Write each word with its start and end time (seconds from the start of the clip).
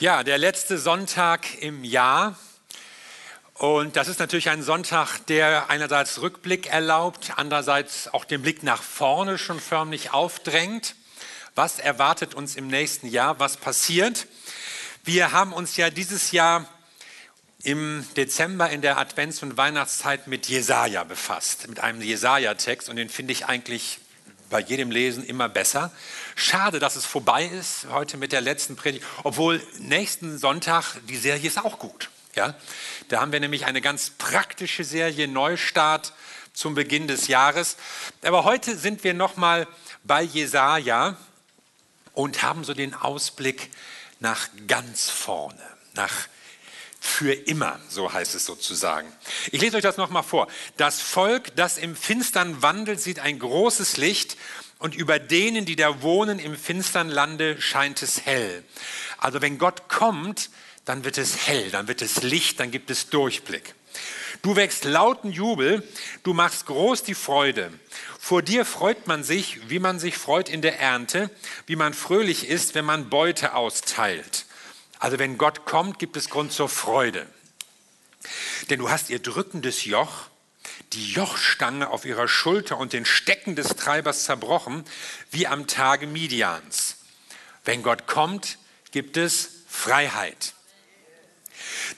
Ja, 0.00 0.24
der 0.24 0.38
letzte 0.38 0.78
Sonntag 0.78 1.60
im 1.60 1.84
Jahr. 1.84 2.34
Und 3.52 3.96
das 3.96 4.08
ist 4.08 4.18
natürlich 4.18 4.48
ein 4.48 4.62
Sonntag, 4.62 5.18
der 5.26 5.68
einerseits 5.68 6.22
Rückblick 6.22 6.68
erlaubt, 6.68 7.32
andererseits 7.36 8.08
auch 8.08 8.24
den 8.24 8.40
Blick 8.40 8.62
nach 8.62 8.82
vorne 8.82 9.36
schon 9.36 9.60
förmlich 9.60 10.14
aufdrängt. 10.14 10.94
Was 11.54 11.78
erwartet 11.78 12.32
uns 12.32 12.56
im 12.56 12.68
nächsten 12.68 13.08
Jahr? 13.08 13.40
Was 13.40 13.58
passiert? 13.58 14.26
Wir 15.04 15.32
haben 15.32 15.52
uns 15.52 15.76
ja 15.76 15.90
dieses 15.90 16.32
Jahr 16.32 16.66
im 17.62 18.06
Dezember 18.16 18.70
in 18.70 18.80
der 18.80 18.96
Advents- 18.96 19.42
und 19.42 19.58
Weihnachtszeit 19.58 20.28
mit 20.28 20.48
Jesaja 20.48 21.04
befasst, 21.04 21.68
mit 21.68 21.78
einem 21.80 22.00
Jesaja-Text 22.00 22.88
und 22.88 22.96
den 22.96 23.10
finde 23.10 23.32
ich 23.32 23.44
eigentlich 23.44 23.98
bei 24.48 24.60
jedem 24.60 24.90
Lesen 24.90 25.24
immer 25.24 25.50
besser. 25.50 25.92
Schade, 26.40 26.78
dass 26.78 26.96
es 26.96 27.04
vorbei 27.04 27.44
ist 27.44 27.86
heute 27.90 28.16
mit 28.16 28.32
der 28.32 28.40
letzten 28.40 28.74
Predigt, 28.74 29.04
obwohl 29.24 29.62
nächsten 29.78 30.38
Sonntag 30.38 30.96
die 31.06 31.18
Serie 31.18 31.46
ist 31.46 31.58
auch 31.58 31.78
gut. 31.78 32.08
Ja? 32.34 32.54
Da 33.08 33.20
haben 33.20 33.30
wir 33.30 33.40
nämlich 33.40 33.66
eine 33.66 33.82
ganz 33.82 34.08
praktische 34.08 34.82
Serie 34.82 35.28
Neustart 35.28 36.14
zum 36.54 36.74
Beginn 36.74 37.08
des 37.08 37.28
Jahres. 37.28 37.76
Aber 38.22 38.44
heute 38.44 38.78
sind 38.78 39.04
wir 39.04 39.12
nochmal 39.12 39.68
bei 40.02 40.22
Jesaja 40.22 41.18
und 42.14 42.42
haben 42.42 42.64
so 42.64 42.72
den 42.72 42.94
Ausblick 42.94 43.70
nach 44.18 44.48
ganz 44.66 45.10
vorne, 45.10 45.62
nach 45.92 46.26
für 47.00 47.34
immer, 47.34 47.78
so 47.90 48.14
heißt 48.14 48.34
es 48.34 48.46
sozusagen. 48.46 49.12
Ich 49.52 49.60
lese 49.60 49.76
euch 49.76 49.82
das 49.82 49.98
nochmal 49.98 50.22
vor. 50.22 50.48
Das 50.78 51.02
Volk, 51.02 51.54
das 51.56 51.76
im 51.76 51.94
Finstern 51.94 52.62
wandelt, 52.62 52.98
sieht 53.00 53.18
ein 53.18 53.38
großes 53.38 53.98
Licht 53.98 54.38
und 54.80 54.96
über 54.96 55.18
denen, 55.18 55.66
die 55.66 55.76
da 55.76 56.02
wohnen 56.02 56.38
im 56.40 56.56
finstern 56.56 57.08
Lande, 57.08 57.60
scheint 57.60 58.02
es 58.02 58.24
hell. 58.24 58.64
Also 59.18 59.40
wenn 59.42 59.58
Gott 59.58 59.88
kommt, 59.88 60.50
dann 60.86 61.04
wird 61.04 61.18
es 61.18 61.46
hell, 61.46 61.70
dann 61.70 61.86
wird 61.86 62.02
es 62.02 62.22
Licht, 62.22 62.58
dann 62.58 62.70
gibt 62.70 62.90
es 62.90 63.10
Durchblick. 63.10 63.74
Du 64.42 64.56
wächst 64.56 64.84
lauten 64.84 65.30
Jubel, 65.30 65.86
du 66.22 66.32
machst 66.32 66.64
groß 66.64 67.02
die 67.02 67.14
Freude. 67.14 67.70
Vor 68.18 68.40
dir 68.40 68.64
freut 68.64 69.06
man 69.06 69.22
sich, 69.22 69.68
wie 69.68 69.78
man 69.78 69.98
sich 69.98 70.16
freut 70.16 70.48
in 70.48 70.62
der 70.62 70.80
Ernte, 70.80 71.30
wie 71.66 71.76
man 71.76 71.92
fröhlich 71.92 72.48
ist, 72.48 72.74
wenn 72.74 72.86
man 72.86 73.10
Beute 73.10 73.54
austeilt. 73.54 74.46
Also 74.98 75.18
wenn 75.18 75.36
Gott 75.36 75.66
kommt, 75.66 75.98
gibt 75.98 76.16
es 76.16 76.30
Grund 76.30 76.52
zur 76.52 76.70
Freude. 76.70 77.26
Denn 78.70 78.78
du 78.78 78.88
hast 78.88 79.10
ihr 79.10 79.18
drückendes 79.18 79.84
Joch, 79.84 80.29
die 80.92 81.12
Jochstange 81.12 81.88
auf 81.88 82.04
ihrer 82.04 82.26
Schulter 82.26 82.78
und 82.78 82.92
den 82.92 83.04
Stecken 83.04 83.54
des 83.54 83.76
Treibers 83.76 84.24
zerbrochen, 84.24 84.84
wie 85.30 85.46
am 85.46 85.66
Tage 85.66 86.06
Midians. 86.06 86.96
Wenn 87.64 87.82
Gott 87.82 88.06
kommt, 88.06 88.58
gibt 88.90 89.16
es 89.16 89.50
Freiheit. 89.68 90.54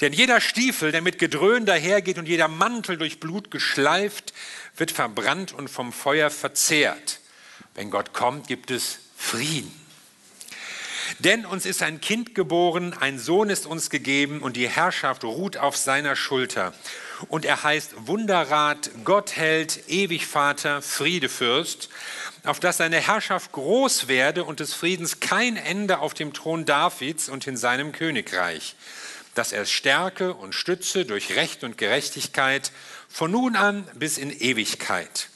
Denn 0.00 0.12
jeder 0.12 0.40
Stiefel, 0.40 0.92
der 0.92 1.02
mit 1.02 1.18
Gedröhn 1.18 1.64
dahergeht 1.64 2.18
und 2.18 2.26
jeder 2.26 2.48
Mantel 2.48 2.98
durch 2.98 3.20
Blut 3.20 3.50
geschleift, 3.50 4.32
wird 4.76 4.90
verbrannt 4.90 5.52
und 5.52 5.68
vom 5.68 5.92
Feuer 5.92 6.30
verzehrt. 6.30 7.20
Wenn 7.74 7.90
Gott 7.90 8.12
kommt, 8.12 8.48
gibt 8.48 8.70
es 8.70 8.98
Frieden. 9.16 9.72
Denn 11.18 11.46
uns 11.46 11.66
ist 11.66 11.82
ein 11.82 12.00
Kind 12.00 12.34
geboren, 12.34 12.94
ein 12.98 13.18
Sohn 13.18 13.50
ist 13.50 13.66
uns 13.66 13.90
gegeben 13.90 14.40
und 14.40 14.56
die 14.56 14.68
Herrschaft 14.68 15.24
ruht 15.24 15.56
auf 15.56 15.76
seiner 15.76 16.16
Schulter. 16.16 16.74
Und 17.28 17.44
er 17.44 17.62
heißt 17.62 18.06
Wunderrat, 18.06 18.90
Gottheld, 19.04 19.88
Ewigvater, 19.88 20.82
Friedefürst, 20.82 21.88
auf 22.44 22.60
dass 22.60 22.78
seine 22.78 23.00
Herrschaft 23.00 23.52
groß 23.52 24.08
werde 24.08 24.44
und 24.44 24.60
des 24.60 24.74
Friedens 24.74 25.20
kein 25.20 25.56
Ende 25.56 26.00
auf 26.00 26.14
dem 26.14 26.32
Thron 26.32 26.64
Davids 26.64 27.28
und 27.28 27.46
in 27.46 27.56
seinem 27.56 27.92
Königreich, 27.92 28.74
dass 29.34 29.52
er 29.52 29.64
stärke 29.66 30.34
und 30.34 30.54
stütze 30.54 31.04
durch 31.04 31.36
Recht 31.36 31.64
und 31.64 31.78
Gerechtigkeit 31.78 32.72
von 33.08 33.30
nun 33.30 33.56
an 33.56 33.88
bis 33.94 34.18
in 34.18 34.30
Ewigkeit. 34.30 35.28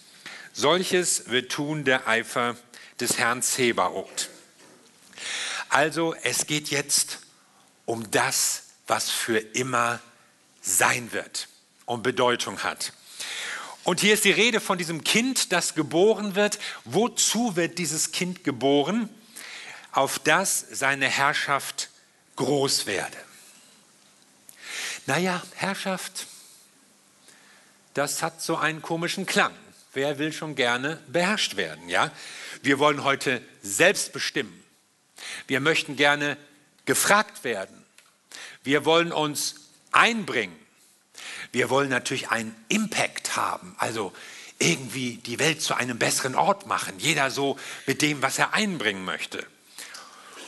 Solches 0.53 1.29
wird 1.31 1.53
tun 1.53 1.85
der 1.85 2.09
Eifer 2.09 2.57
des 2.99 3.19
Herrn 3.19 3.43
Zebaoth. 3.43 4.31
Also 5.69 6.15
es 6.23 6.47
geht 6.47 6.69
jetzt 6.69 7.21
um 7.85 8.11
das, 8.11 8.63
was 8.87 9.11
für 9.11 9.39
immer 9.39 10.01
sein 10.63 11.13
wird 11.13 11.49
und 11.87 12.03
Bedeutung 12.03 12.63
hat. 12.63 12.93
Und 13.85 14.01
hier 14.01 14.15
ist 14.15 14.25
die 14.25 14.33
Rede 14.33 14.61
von 14.61 14.79
diesem 14.79 15.05
Kind, 15.05 15.53
das 15.53 15.75
geboren 15.75 16.35
wird. 16.35 16.59
Wozu 16.85 17.57
wird 17.57 17.79
dieses 17.79 18.13
Kind 18.13 18.45
geboren? 18.45 19.09
Auf 19.93 20.19
das 20.19 20.67
seine 20.73 21.07
Herrschaft 21.09 21.89
groß 22.35 22.87
werde. 22.87 23.17
Naja, 25.07 25.41
Herrschaft, 25.55 26.27
das 27.95 28.23
hat 28.23 28.43
so 28.43 28.57
einen 28.57 28.83
komischen 28.83 29.25
Klang. 29.25 29.55
Wer 29.95 30.19
will 30.19 30.33
schon 30.33 30.57
gerne 30.57 31.01
beherrscht 31.07 31.57
werden, 31.57 31.89
ja? 31.89 32.11
Wir 32.63 32.79
wollen 32.81 33.05
heute 33.05 33.41
selbst 33.63 34.13
bestimmen. 34.13 34.65
Wir 35.47 35.61
möchten 35.61 35.97
gerne 35.97 36.37
gefragt 36.85 37.45
werden. 37.45 37.85
Wir 38.65 38.85
wollen 38.85 39.13
uns 39.13 39.55
einbringen. 39.93 40.66
Wir 41.57 41.71
wollen 41.71 41.89
natürlich 41.89 42.29
einen 42.29 42.55
Impact 42.69 43.35
haben, 43.35 43.75
also 43.79 44.13
irgendwie 44.59 45.17
die 45.17 45.39
Welt 45.39 45.63
zu 45.63 45.73
einem 45.73 45.99
besseren 45.99 46.35
Ort 46.35 46.67
machen. 46.67 46.99
Jeder 46.99 47.31
so 47.31 47.59
mit 47.87 48.03
dem, 48.03 48.21
was 48.21 48.39
er 48.39 48.53
einbringen 48.53 49.07
möchte. 49.07 49.47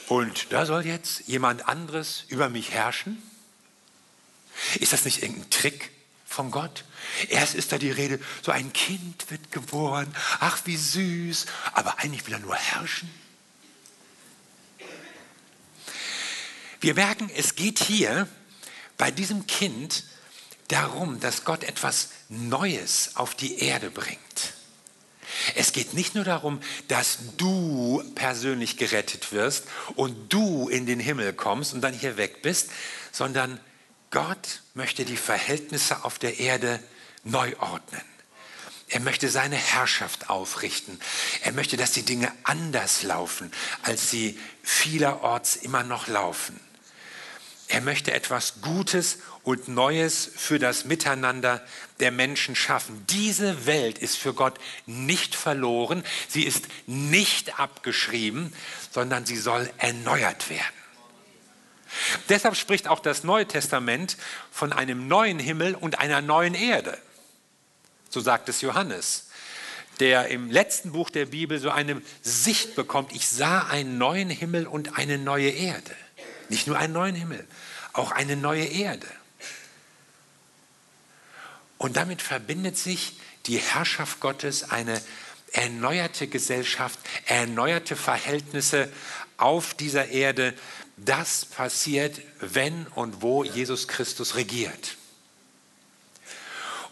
Und 0.09 0.53
da 0.53 0.67
soll 0.67 0.85
jetzt 0.85 1.23
jemand 1.27 1.67
anderes 1.67 2.27
über 2.29 2.51
mich 2.51 2.73
herrschen? 2.73 3.23
Ist 4.81 4.93
das 4.93 5.07
nicht 5.07 5.23
irgendein 5.23 5.49
Trick 5.49 5.93
von 6.27 6.51
Gott? 6.51 6.85
Erst 7.31 7.55
ist 7.55 7.73
da 7.73 7.79
die 7.79 7.91
Rede, 7.91 8.21
so 8.43 8.53
ein 8.53 8.75
Kind 8.75 9.31
wird 9.31 9.51
geboren, 9.51 10.15
ach 10.41 10.61
wie 10.67 10.77
süß, 10.77 11.47
aber 11.73 12.01
eigentlich 12.01 12.27
will 12.27 12.35
er 12.35 12.41
nur 12.41 12.55
herrschen. 12.55 13.11
Wir 16.83 16.93
merken, 16.93 17.31
es 17.35 17.55
geht 17.55 17.79
hier 17.79 18.29
bei 18.99 19.11
diesem 19.11 19.47
Kind 19.47 20.05
darum, 20.69 21.21
dass 21.21 21.45
Gott 21.45 21.65
etwas 21.65 22.11
Neues 22.29 23.13
auf 23.15 23.35
die 23.35 23.61
Erde 23.61 23.91
bringt. 23.91 24.19
Es 25.55 25.73
geht 25.73 25.95
nicht 25.95 26.15
nur 26.15 26.25
darum, 26.25 26.61
dass 26.89 27.19
du 27.37 28.03
persönlich 28.15 28.77
gerettet 28.77 29.33
wirst 29.33 29.65
und 29.95 30.33
du 30.33 30.69
in 30.69 30.87
den 30.87 31.01
Himmel 31.01 31.33
kommst 31.33 31.75
und 31.75 31.81
dann 31.81 31.95
hier 31.95 32.17
weg 32.17 32.43
bist, 32.43 32.71
sondern 33.13 33.61
Gott 34.11 34.63
möchte 34.75 35.05
die 35.05 35.17
Verhältnisse 35.17 36.05
auf 36.05 36.19
der 36.19 36.39
Erde 36.39 36.83
neu 37.25 37.55
ordnen. 37.59 38.03
Er 38.91 39.01
möchte 39.01 39.29
seine 39.29 39.57
Herrschaft 39.57 40.31
aufrichten. 40.31 40.99
Er 41.43 41.53
möchte, 41.53 41.77
dass 41.77 41.93
die 41.93 42.05
Dinge 42.05 42.33
anders 42.45 43.03
laufen, 43.03 43.53
als 43.83 44.11
sie 44.11 44.39
vielerorts 44.63 45.57
immer 45.57 45.83
noch 45.83 46.07
laufen. 46.07 46.59
Er 47.69 47.83
möchte 47.83 48.13
etwas 48.13 48.63
Gutes 48.63 49.19
und 49.43 49.69
Neues 49.69 50.31
für 50.35 50.59
das 50.59 50.87
Miteinander 50.87 51.63
der 52.01 52.11
Menschen 52.11 52.57
schaffen. 52.57 53.05
Diese 53.11 53.67
Welt 53.67 53.99
ist 53.99 54.17
für 54.17 54.33
Gott 54.33 54.59
nicht 54.87 55.35
verloren, 55.35 56.03
sie 56.29 56.45
ist 56.45 56.67
nicht 56.87 57.61
abgeschrieben, 57.61 58.55
sondern 58.91 59.27
sie 59.27 59.37
soll 59.37 59.71
erneuert 59.77 60.49
werden. 60.49 60.65
Deshalb 62.31 62.57
spricht 62.57 62.89
auch 62.89 63.01
das 63.01 63.23
Neue 63.23 63.47
Testament 63.47 64.17
von 64.51 64.73
einem 64.73 65.07
neuen 65.07 65.39
Himmel 65.39 65.75
und 65.75 65.99
einer 65.99 66.23
neuen 66.23 66.55
Erde. 66.55 66.97
So 68.09 68.21
sagt 68.21 68.49
es 68.49 68.63
Johannes, 68.63 69.29
der 70.01 70.29
im 70.29 70.51
letzten 70.51 70.93
Buch 70.93 71.11
der 71.11 71.27
Bibel 71.27 71.59
so 71.59 71.71
eine 71.71 72.01
Sicht 72.23 72.77
bekommt. 72.77 73.13
Ich 73.15 73.29
sah 73.29 73.67
einen 73.67 73.99
neuen 73.99 74.31
Himmel 74.31 74.67
und 74.67 74.97
eine 74.97 75.19
neue 75.19 75.51
Erde. 75.51 75.95
Nicht 76.49 76.67
nur 76.67 76.79
einen 76.79 76.93
neuen 76.93 77.15
Himmel, 77.15 77.47
auch 77.93 78.11
eine 78.11 78.37
neue 78.37 78.65
Erde. 78.65 79.07
Und 81.79 81.97
damit 81.97 82.23
verbindet 82.23 82.77
sich 82.77 83.15
die 83.47 83.59
Herrschaft 83.59 84.21
Gottes, 84.21 84.71
eine 84.71 85.01
erneuerte 85.53 86.27
Gesellschaft, 86.27 86.99
erneuerte 87.27 87.97
Verhältnisse 87.97 88.93
auf 89.37 89.75
dieser 89.75 90.09
Erde. 90.09 90.55
Das 90.97 91.45
passiert, 91.47 92.21
wenn 92.41 92.87
und 92.89 93.23
wo 93.23 93.45
Jesus 93.45 93.89
Christus 93.89 94.35
regiert. 94.35 94.97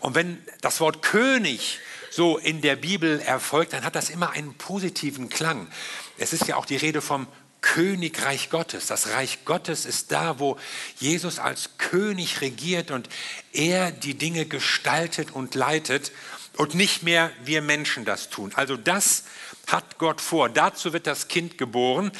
Und 0.00 0.14
wenn 0.14 0.42
das 0.60 0.80
Wort 0.80 1.02
König 1.02 1.80
so 2.10 2.38
in 2.38 2.62
der 2.62 2.76
Bibel 2.76 3.20
erfolgt, 3.20 3.72
dann 3.72 3.84
hat 3.84 3.96
das 3.96 4.08
immer 4.08 4.30
einen 4.30 4.54
positiven 4.54 5.28
Klang. 5.28 5.68
Es 6.16 6.32
ist 6.32 6.46
ja 6.46 6.56
auch 6.56 6.64
die 6.64 6.76
Rede 6.76 7.02
vom 7.02 7.26
Königreich 7.74 8.48
Gottes. 8.50 8.86
Das 8.86 9.08
Reich 9.08 9.44
Gottes 9.44 9.86
ist 9.86 10.12
da, 10.12 10.38
wo 10.38 10.56
Jesus 10.98 11.38
als 11.38 11.70
König 11.78 12.40
regiert 12.40 12.90
und 12.92 13.08
er 13.52 13.90
die 13.90 14.14
Dinge 14.14 14.46
gestaltet 14.46 15.32
und 15.32 15.54
leitet 15.54 16.12
und 16.56 16.74
nicht 16.74 17.02
mehr 17.02 17.32
wir 17.44 17.62
Menschen 17.62 18.04
das 18.04 18.30
tun. 18.30 18.52
Also 18.54 18.76
das, 18.76 19.24
hat 19.66 19.98
Gott 19.98 20.20
vor. 20.20 20.48
Dazu 20.48 20.92
wird 20.92 21.06
das 21.06 21.28
Kind 21.28 21.58
geboren. 21.58 22.12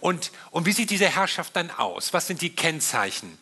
Und, 0.00 0.30
und 0.50 0.66
wie 0.66 0.72
sieht 0.72 0.90
diese 0.90 1.08
Herrschaft 1.08 1.56
dann 1.56 1.70
aus? 1.70 2.12
Was 2.12 2.26
sind 2.26 2.40
die 2.40 2.54
Kennzeichen 2.54 3.38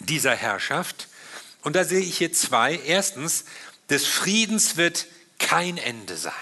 dieser 0.00 0.34
Herrschaft? 0.34 1.08
Und 1.62 1.76
da 1.76 1.84
sehe 1.84 2.00
ich 2.00 2.18
hier 2.18 2.32
zwei. 2.32 2.80
Erstens, 2.86 3.44
des 3.90 4.06
Friedens 4.06 4.76
wird 4.76 5.06
kein 5.38 5.76
Ende 5.76 6.16
sein. 6.16 6.32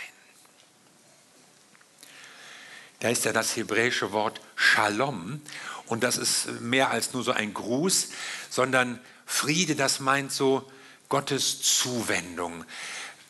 Da 3.00 3.08
ist 3.10 3.24
ja 3.24 3.32
das 3.32 3.56
hebräische 3.56 4.12
Wort 4.12 4.40
Shalom. 4.56 5.40
Und 5.86 6.02
das 6.02 6.16
ist 6.16 6.60
mehr 6.60 6.90
als 6.90 7.12
nur 7.12 7.22
so 7.22 7.32
ein 7.32 7.54
Gruß, 7.54 8.08
sondern 8.50 9.00
Friede, 9.24 9.76
das 9.76 10.00
meint 10.00 10.32
so 10.32 10.70
Gottes 11.08 11.62
Zuwendung, 11.62 12.64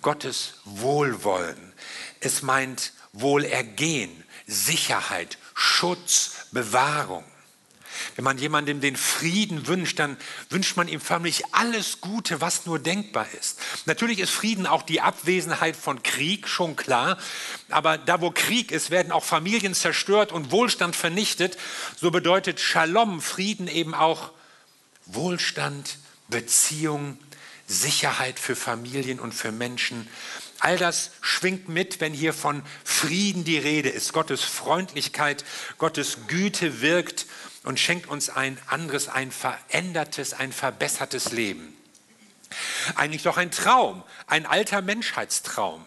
Gottes 0.03 0.55
Wohlwollen. 0.65 1.73
Es 2.21 2.43
meint 2.43 2.93
Wohlergehen, 3.13 4.25
Sicherheit, 4.47 5.39
Schutz, 5.55 6.47
Bewahrung. 6.51 7.25
Wenn 8.19 8.25
man 8.25 8.39
jemandem 8.39 8.81
den 8.81 8.97
Frieden 8.97 9.69
wünscht, 9.69 10.01
dann 10.01 10.17
wünscht 10.51 10.77
man 10.77 10.89
ihm 10.89 11.01
förmlich 11.01 11.45
alles 11.53 12.01
Gute, 12.01 12.41
was 12.41 12.67
nur 12.67 12.81
denkbar 12.81 13.29
ist. 13.39 13.61
Natürlich 13.87 14.19
ist 14.19 14.31
Frieden 14.31 14.67
auch 14.67 14.83
die 14.83 15.01
Abwesenheit 15.01 15.77
von 15.77 16.03
Krieg, 16.03 16.49
schon 16.49 16.75
klar. 16.75 17.17
Aber 17.69 17.97
da, 17.97 18.21
wo 18.21 18.33
Krieg 18.33 18.73
ist, 18.73 18.91
werden 18.91 19.13
auch 19.13 19.23
Familien 19.23 19.73
zerstört 19.73 20.33
und 20.33 20.51
Wohlstand 20.51 20.97
vernichtet. 20.97 21.57
So 21.97 22.11
bedeutet 22.11 22.59
Shalom, 22.59 23.23
Frieden 23.23 23.69
eben 23.69 23.95
auch 23.95 24.33
Wohlstand, 25.07 25.99
Beziehung, 26.27 27.19
Sicherheit 27.69 28.41
für 28.41 28.57
Familien 28.57 29.21
und 29.21 29.33
für 29.33 29.53
Menschen. 29.53 30.09
All 30.59 30.77
das 30.77 31.13
schwingt 31.21 31.69
mit, 31.69 32.01
wenn 32.01 32.13
hier 32.13 32.33
von 32.33 32.65
Frieden 32.83 33.45
die 33.45 33.59
Rede 33.59 33.91
ist. 33.91 34.13
Gottes 34.13 34.43
Freundlichkeit, 34.43 35.45
Gottes 35.79 36.27
Güte 36.27 36.81
wirkt 36.81 37.27
und 37.65 37.81
schenkt 37.81 38.09
uns 38.09 38.31
ein 38.31 38.59
anderes, 38.67 39.09
ein 39.09 39.31
verändertes, 39.31 40.33
ein 40.33 40.53
verbessertes 40.53 41.33
Leben. 41.33 41.77
Eigentlich 42.95 43.23
doch 43.23 43.37
ein 43.37 43.51
Traum, 43.51 44.03
ein 44.27 44.47
alter 44.47 44.81
Menschheitstraum. 44.83 45.87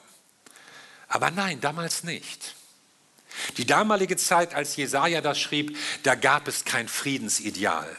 Aber 1.07 1.31
nein, 1.31 1.59
damals 1.59 2.03
nicht. 2.03 2.55
Die 3.57 3.65
damalige 3.65 4.17
Zeit, 4.17 4.53
als 4.53 4.75
Jesaja 4.75 5.21
das 5.21 5.39
schrieb, 5.39 5.77
da 6.03 6.15
gab 6.15 6.47
es 6.47 6.65
kein 6.65 6.87
Friedensideal. 6.87 7.97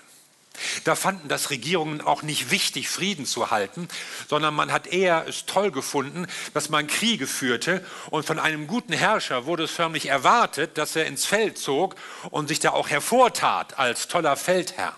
Da 0.85 0.95
fanden 0.95 1.29
das 1.29 1.51
Regierungen 1.51 2.01
auch 2.01 2.23
nicht 2.23 2.51
wichtig, 2.51 2.89
Frieden 2.89 3.27
zu 3.27 3.51
halten, 3.51 3.89
sondern 4.29 4.55
man 4.55 4.71
hat 4.71 4.87
eher 4.87 5.27
es 5.27 5.47
toll 5.47 5.71
gefunden, 5.71 6.27
dass 6.55 6.69
man 6.69 6.87
Kriege 6.87 7.27
führte 7.27 7.85
und 8.11 8.27
von 8.27 8.39
einem 8.39 8.67
guten 8.67 8.93
Herrscher 8.93 9.47
wurde 9.47 9.65
es 9.65 9.71
förmlich 9.71 10.07
erwartet, 10.07 10.79
dass 10.79 10.95
er 10.95 11.07
ins 11.07 11.25
Feld 11.25 11.59
zog 11.59 11.97
und 12.31 12.49
sich 12.49 12.61
da 12.61 12.71
auch 12.71 12.91
hervortat 12.91 13.79
als 13.79 14.09
toller 14.09 14.37
Feldherr. 14.37 14.95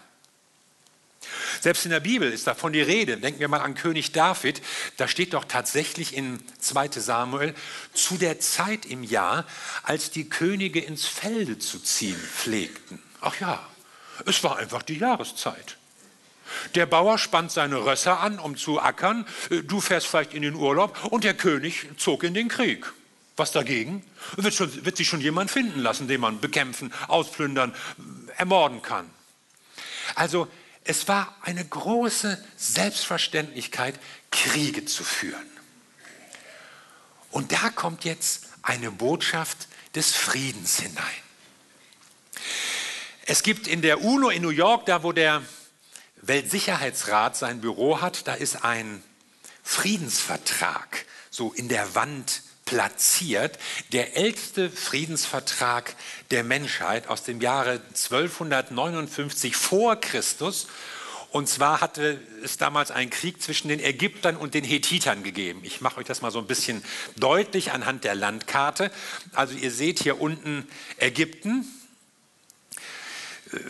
Selbst 1.61 1.85
in 1.85 1.91
der 1.91 2.01
Bibel 2.01 2.31
ist 2.31 2.47
davon 2.47 2.73
die 2.73 2.83
Rede. 2.83 3.17
Denken 3.17 3.41
wir 3.41 3.49
mal 3.49 3.61
an 3.61 3.75
König 3.75 4.13
David. 4.13 4.61
Da 4.99 5.09
steht 5.09 5.33
doch 5.33 5.45
tatsächlich 5.45 6.15
in 6.15 6.39
2 6.59 6.89
Samuel, 6.91 7.55
zu 7.95 8.19
der 8.19 8.41
Zeit 8.41 8.85
im 8.85 9.03
Jahr, 9.03 9.47
als 9.83 10.11
die 10.11 10.29
Könige 10.29 10.81
ins 10.81 11.07
Felde 11.07 11.59
zu 11.59 11.79
ziehen 11.79 12.17
pflegten. 12.17 13.03
Ach 13.21 13.41
ja, 13.41 13.67
es 14.27 14.43
war 14.45 14.57
einfach 14.59 14.83
die 14.83 14.99
Jahreszeit. 14.99 15.77
Der 16.75 16.87
Bauer 16.87 17.19
spannt 17.19 17.51
seine 17.51 17.85
Rösser 17.85 18.21
an, 18.21 18.39
um 18.39 18.57
zu 18.57 18.81
ackern. 18.81 19.27
Äh, 19.51 19.63
du 19.63 19.81
fährst 19.81 20.07
vielleicht 20.07 20.35
in 20.35 20.43
den 20.43 20.55
Urlaub 20.55 21.05
und 21.11 21.25
der 21.25 21.35
König 21.35 21.87
zog 21.97 22.23
in 22.23 22.35
den 22.35 22.49
Krieg. 22.49 22.93
Was 23.37 23.51
dagegen? 23.51 24.05
Wird, 24.37 24.55
schon, 24.55 24.85
wird 24.85 24.97
sich 24.97 25.09
schon 25.09 25.21
jemand 25.21 25.51
finden 25.51 25.81
lassen, 25.81 26.07
den 26.07 26.21
man 26.21 26.41
bekämpfen, 26.41 26.93
ausplündern, 27.09 27.75
ermorden 28.37 28.81
kann. 28.81 29.11
Also 30.15 30.47
es 30.85 31.09
war 31.09 31.35
eine 31.43 31.65
große 31.65 32.43
Selbstverständlichkeit, 32.57 33.99
Kriege 34.31 34.85
zu 34.85 35.03
führen. 35.03 35.47
Und 37.31 37.51
da 37.51 37.71
kommt 37.71 38.05
jetzt 38.05 38.49
eine 38.63 38.93
Botschaft 38.93 39.67
des 39.97 40.13
Friedens 40.13 40.79
hinein. 40.79 41.03
Es 43.27 43.43
gibt 43.43 43.67
in 43.67 43.81
der 43.81 44.03
UNO 44.03 44.29
in 44.29 44.43
New 44.43 44.51
York, 44.51 44.85
da 44.85 45.03
wo 45.03 45.13
der 45.13 45.43
Weltsicherheitsrat 46.21 47.37
sein 47.37 47.63
Büro 47.63 48.03
hat, 48.03 48.29
da 48.29 48.35
ist 48.35 48.65
ein 48.65 49.03
Friedensvertrag 49.63 51.07
so 51.31 51.51
in 51.53 51.69
der 51.69 51.95
Wand 51.95 52.43
platziert, 52.67 53.59
der 53.93 54.17
älteste 54.19 54.69
Friedensvertrag 54.71 55.97
der 56.31 56.45
Menschheit 56.45 57.09
aus 57.09 57.23
dem 57.23 57.41
Jahre 57.41 57.81
1259 57.95 59.57
vor 59.57 59.97
Christus. 59.97 60.67
Und 61.31 61.49
zwar 61.49 61.81
hatte 61.81 62.21
es 62.43 62.59
damals 62.59 62.91
einen 62.91 63.11
Krieg 63.11 63.43
zwischen 63.43 63.69
den 63.69 63.81
Ägyptern 63.81 64.37
und 64.37 64.53
den 64.53 64.65
Hethitern 64.65 65.23
gegeben. 65.23 65.63
Ich 65.65 65.81
mache 65.81 65.99
euch 65.99 66.07
das 66.07 66.21
mal 66.21 66.31
so 66.31 66.41
ein 66.41 66.47
bisschen 66.47 66.85
deutlich 67.17 67.73
anhand 67.73 68.05
der 68.05 68.15
Landkarte. 68.15 68.91
Also 69.33 69.55
ihr 69.55 69.71
seht 69.71 69.99
hier 70.03 70.21
unten 70.21 70.69
Ägypten, 70.99 71.67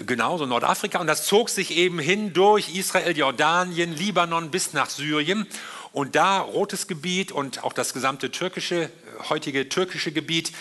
genauso 0.07 0.47
Nordafrika. 0.47 0.99
Und 0.99 1.07
das 1.07 1.27
zog 1.27 1.51
sich 1.51 1.73
eben 1.73 1.99
hin 1.99 2.33
durch 2.33 2.75
Israel, 2.75 3.17
Jordanien, 3.17 3.93
Libanon 3.93 4.51
bis 4.51 4.73
nach 4.73 4.91
Syrien. 4.91 5.47
Und 5.93 6.17
da 6.17 6.41
rotes 6.41 6.89
Gebiet 6.89 7.31
und 7.31 7.63
auch 7.63 7.73
das 7.73 7.95
gesamte 7.95 8.31
türkische, 8.33 8.91
heutige 9.29 9.69
türkische 9.69 10.11
Gebiet, 10.11 10.53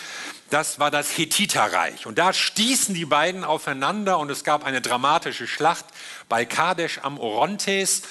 das 0.50 0.78
war 0.78 0.92
das 0.92 1.18
Hethiterreich. 1.18 2.06
Und 2.06 2.18
da 2.18 2.32
stießen 2.32 2.94
die 2.94 3.04
beiden 3.04 3.42
aufeinander 3.42 4.18
und 4.18 4.30
es 4.30 4.44
gab 4.44 4.64
eine 4.64 4.80
dramatische 4.80 5.48
Schlacht 5.48 5.86
bei 6.28 6.44
Kadesh 6.44 7.00
am 7.02 7.18
Orontes. 7.18 8.02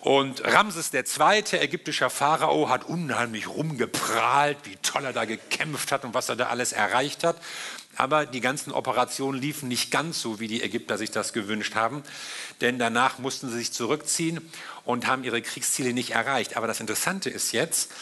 Und 0.00 0.42
Ramses 0.44 0.92
II., 0.92 1.60
ägyptischer 1.60 2.10
Pharao, 2.10 2.68
hat 2.68 2.84
unheimlich 2.84 3.46
rumgeprahlt, 3.46 4.58
wie 4.64 4.76
toll 4.82 5.04
er 5.04 5.12
da 5.12 5.26
gekämpft 5.26 5.92
hat 5.92 6.04
und 6.04 6.14
was 6.14 6.28
er 6.28 6.36
da 6.36 6.46
alles 6.46 6.72
erreicht 6.72 7.22
hat. 7.22 7.36
Aber 7.96 8.24
die 8.26 8.40
ganzen 8.40 8.72
Operationen 8.72 9.40
liefen 9.40 9.68
nicht 9.68 9.90
ganz 9.90 10.20
so, 10.20 10.40
wie 10.40 10.48
die 10.48 10.62
Ägypter 10.62 10.96
sich 10.96 11.10
das 11.10 11.32
gewünscht 11.32 11.74
haben, 11.74 12.02
denn 12.60 12.78
danach 12.78 13.18
mussten 13.18 13.50
sie 13.50 13.58
sich 13.58 13.72
zurückziehen 13.72 14.40
und 14.84 15.06
haben 15.06 15.24
ihre 15.24 15.42
Kriegsziele 15.42 15.92
nicht 15.92 16.12
erreicht. 16.12 16.56
Aber 16.56 16.66
das 16.66 16.80
Interessante 16.80 17.28
ist 17.28 17.52
jetzt, 17.52 17.92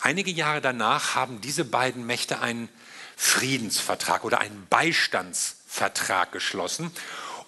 einige 0.00 0.30
Jahre 0.30 0.60
danach 0.60 1.14
haben 1.14 1.40
diese 1.40 1.64
beiden 1.64 2.04
Mächte 2.04 2.40
einen 2.40 2.68
Friedensvertrag 3.16 4.24
oder 4.24 4.40
einen 4.40 4.66
Beistandsvertrag 4.68 6.32
geschlossen. 6.32 6.90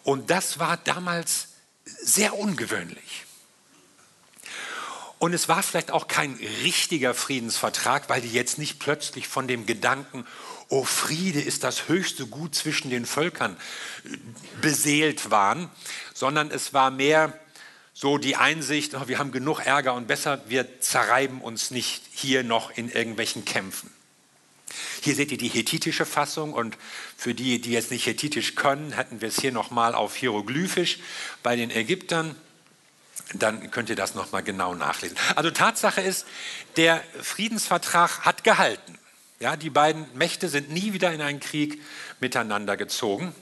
Und 0.04 0.30
das 0.30 0.58
war 0.58 0.76
damals 0.76 1.48
sehr 1.84 2.38
ungewöhnlich. 2.38 3.23
Und 5.24 5.32
es 5.32 5.48
war 5.48 5.62
vielleicht 5.62 5.90
auch 5.90 6.06
kein 6.06 6.38
richtiger 6.62 7.14
Friedensvertrag, 7.14 8.10
weil 8.10 8.20
die 8.20 8.28
jetzt 8.28 8.58
nicht 8.58 8.78
plötzlich 8.78 9.26
von 9.26 9.48
dem 9.48 9.64
Gedanken, 9.64 10.26
oh 10.68 10.84
Friede 10.84 11.40
ist 11.40 11.64
das 11.64 11.88
höchste 11.88 12.26
Gut 12.26 12.54
zwischen 12.54 12.90
den 12.90 13.06
Völkern, 13.06 13.56
beseelt 14.60 15.30
waren, 15.30 15.70
sondern 16.12 16.50
es 16.50 16.74
war 16.74 16.90
mehr 16.90 17.32
so 17.94 18.18
die 18.18 18.36
Einsicht, 18.36 18.94
oh, 18.94 19.08
wir 19.08 19.18
haben 19.18 19.32
genug 19.32 19.60
Ärger 19.60 19.94
und 19.94 20.08
besser, 20.08 20.42
wir 20.48 20.82
zerreiben 20.82 21.40
uns 21.40 21.70
nicht 21.70 22.02
hier 22.12 22.44
noch 22.44 22.70
in 22.76 22.90
irgendwelchen 22.90 23.46
Kämpfen. 23.46 23.90
Hier 25.00 25.14
seht 25.14 25.32
ihr 25.32 25.38
die 25.38 25.48
hethitische 25.48 26.04
Fassung 26.04 26.52
und 26.52 26.76
für 27.16 27.32
die, 27.32 27.62
die 27.62 27.72
jetzt 27.72 27.90
nicht 27.90 28.04
hethitisch 28.04 28.56
können, 28.56 28.92
hätten 28.92 29.22
wir 29.22 29.28
es 29.28 29.40
hier 29.40 29.52
nochmal 29.52 29.94
auf 29.94 30.16
Hieroglyphisch 30.16 30.98
bei 31.42 31.56
den 31.56 31.70
Ägyptern. 31.70 32.36
Dann 33.32 33.70
könnt 33.70 33.88
ihr 33.88 33.96
das 33.96 34.14
nochmal 34.14 34.42
genau 34.42 34.74
nachlesen. 34.74 35.16
Also 35.34 35.50
Tatsache 35.50 36.00
ist, 36.00 36.26
der 36.76 37.02
Friedensvertrag 37.22 38.20
hat 38.20 38.44
gehalten. 38.44 38.98
Ja, 39.40 39.56
die 39.56 39.70
beiden 39.70 40.06
Mächte 40.14 40.48
sind 40.48 40.70
nie 40.70 40.92
wieder 40.92 41.12
in 41.12 41.20
einen 41.20 41.40
Krieg 41.40 41.82
miteinander 42.20 42.76
gezogen. 42.76 43.34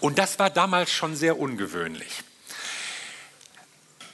Und 0.00 0.18
das 0.18 0.38
war 0.38 0.50
damals 0.50 0.90
schon 0.90 1.14
sehr 1.14 1.38
ungewöhnlich. 1.38 2.22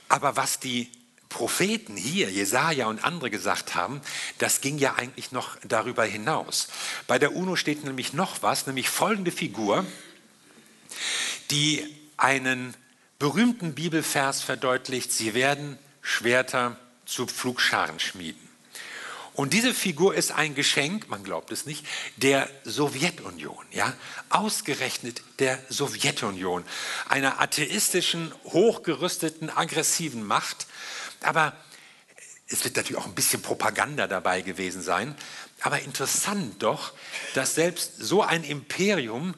Aber 0.09 0.37
was 0.37 0.59
die 0.59 0.90
Propheten 1.28 1.97
hier, 1.97 2.28
Jesaja 2.28 2.87
und 2.87 3.04
andere 3.04 3.30
gesagt 3.30 3.76
haben, 3.76 4.02
das 4.38 4.61
ging 4.61 4.78
ja 4.78 4.97
eigentlich 4.97 5.30
noch 5.30 5.57
darüber 5.66 6.04
hinaus. 6.04 6.69
Bei 7.07 7.19
der 7.19 7.35
UNO 7.35 7.54
steht 7.57 7.85
nämlich 7.85 8.12
noch 8.12 8.42
was, 8.42 8.66
nämlich 8.66 8.90
folgende 8.90 9.30
Figur, 9.30 9.87
die 11.50 11.97
einen 12.16 12.75
berühmten 13.20 13.74
Bibelvers 13.74 14.42
verdeutlicht, 14.42 15.12
sie 15.12 15.34
werden 15.34 15.78
Schwerter 16.02 16.76
zu 17.06 17.26
Pflugscharen 17.26 18.00
schmieden. 18.00 18.50
Und 19.34 19.52
diese 19.52 19.74
Figur 19.74 20.14
ist 20.14 20.32
ein 20.32 20.54
Geschenk, 20.54 21.08
man 21.08 21.22
glaubt 21.22 21.52
es 21.52 21.64
nicht, 21.64 21.86
der 22.16 22.48
Sowjetunion, 22.64 23.64
ja, 23.70 23.94
ausgerechnet 24.28 25.22
der 25.38 25.58
Sowjetunion, 25.68 26.64
einer 27.08 27.40
atheistischen, 27.40 28.34
hochgerüsteten, 28.44 29.50
aggressiven 29.50 30.24
Macht. 30.24 30.66
Aber 31.22 31.54
es 32.48 32.64
wird 32.64 32.76
natürlich 32.76 33.00
auch 33.00 33.06
ein 33.06 33.14
bisschen 33.14 33.42
Propaganda 33.42 34.06
dabei 34.06 34.40
gewesen 34.40 34.82
sein. 34.82 35.14
Aber 35.60 35.80
interessant 35.80 36.62
doch, 36.62 36.92
dass 37.34 37.54
selbst 37.54 37.96
so 37.98 38.22
ein 38.22 38.44
Imperium 38.44 39.34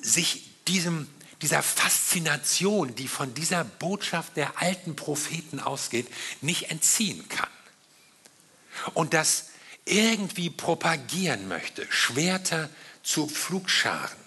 sich 0.00 0.50
diesem, 0.66 1.08
dieser 1.42 1.62
Faszination, 1.62 2.94
die 2.94 3.08
von 3.08 3.34
dieser 3.34 3.64
Botschaft 3.64 4.36
der 4.36 4.60
alten 4.60 4.96
Propheten 4.96 5.60
ausgeht, 5.60 6.08
nicht 6.40 6.70
entziehen 6.70 7.28
kann. 7.28 7.48
Und 8.94 9.14
das 9.14 9.50
irgendwie 9.84 10.50
propagieren 10.50 11.48
möchte, 11.48 11.86
Schwerter 11.90 12.70
zu 13.02 13.26
Pflugscharen. 13.28 14.24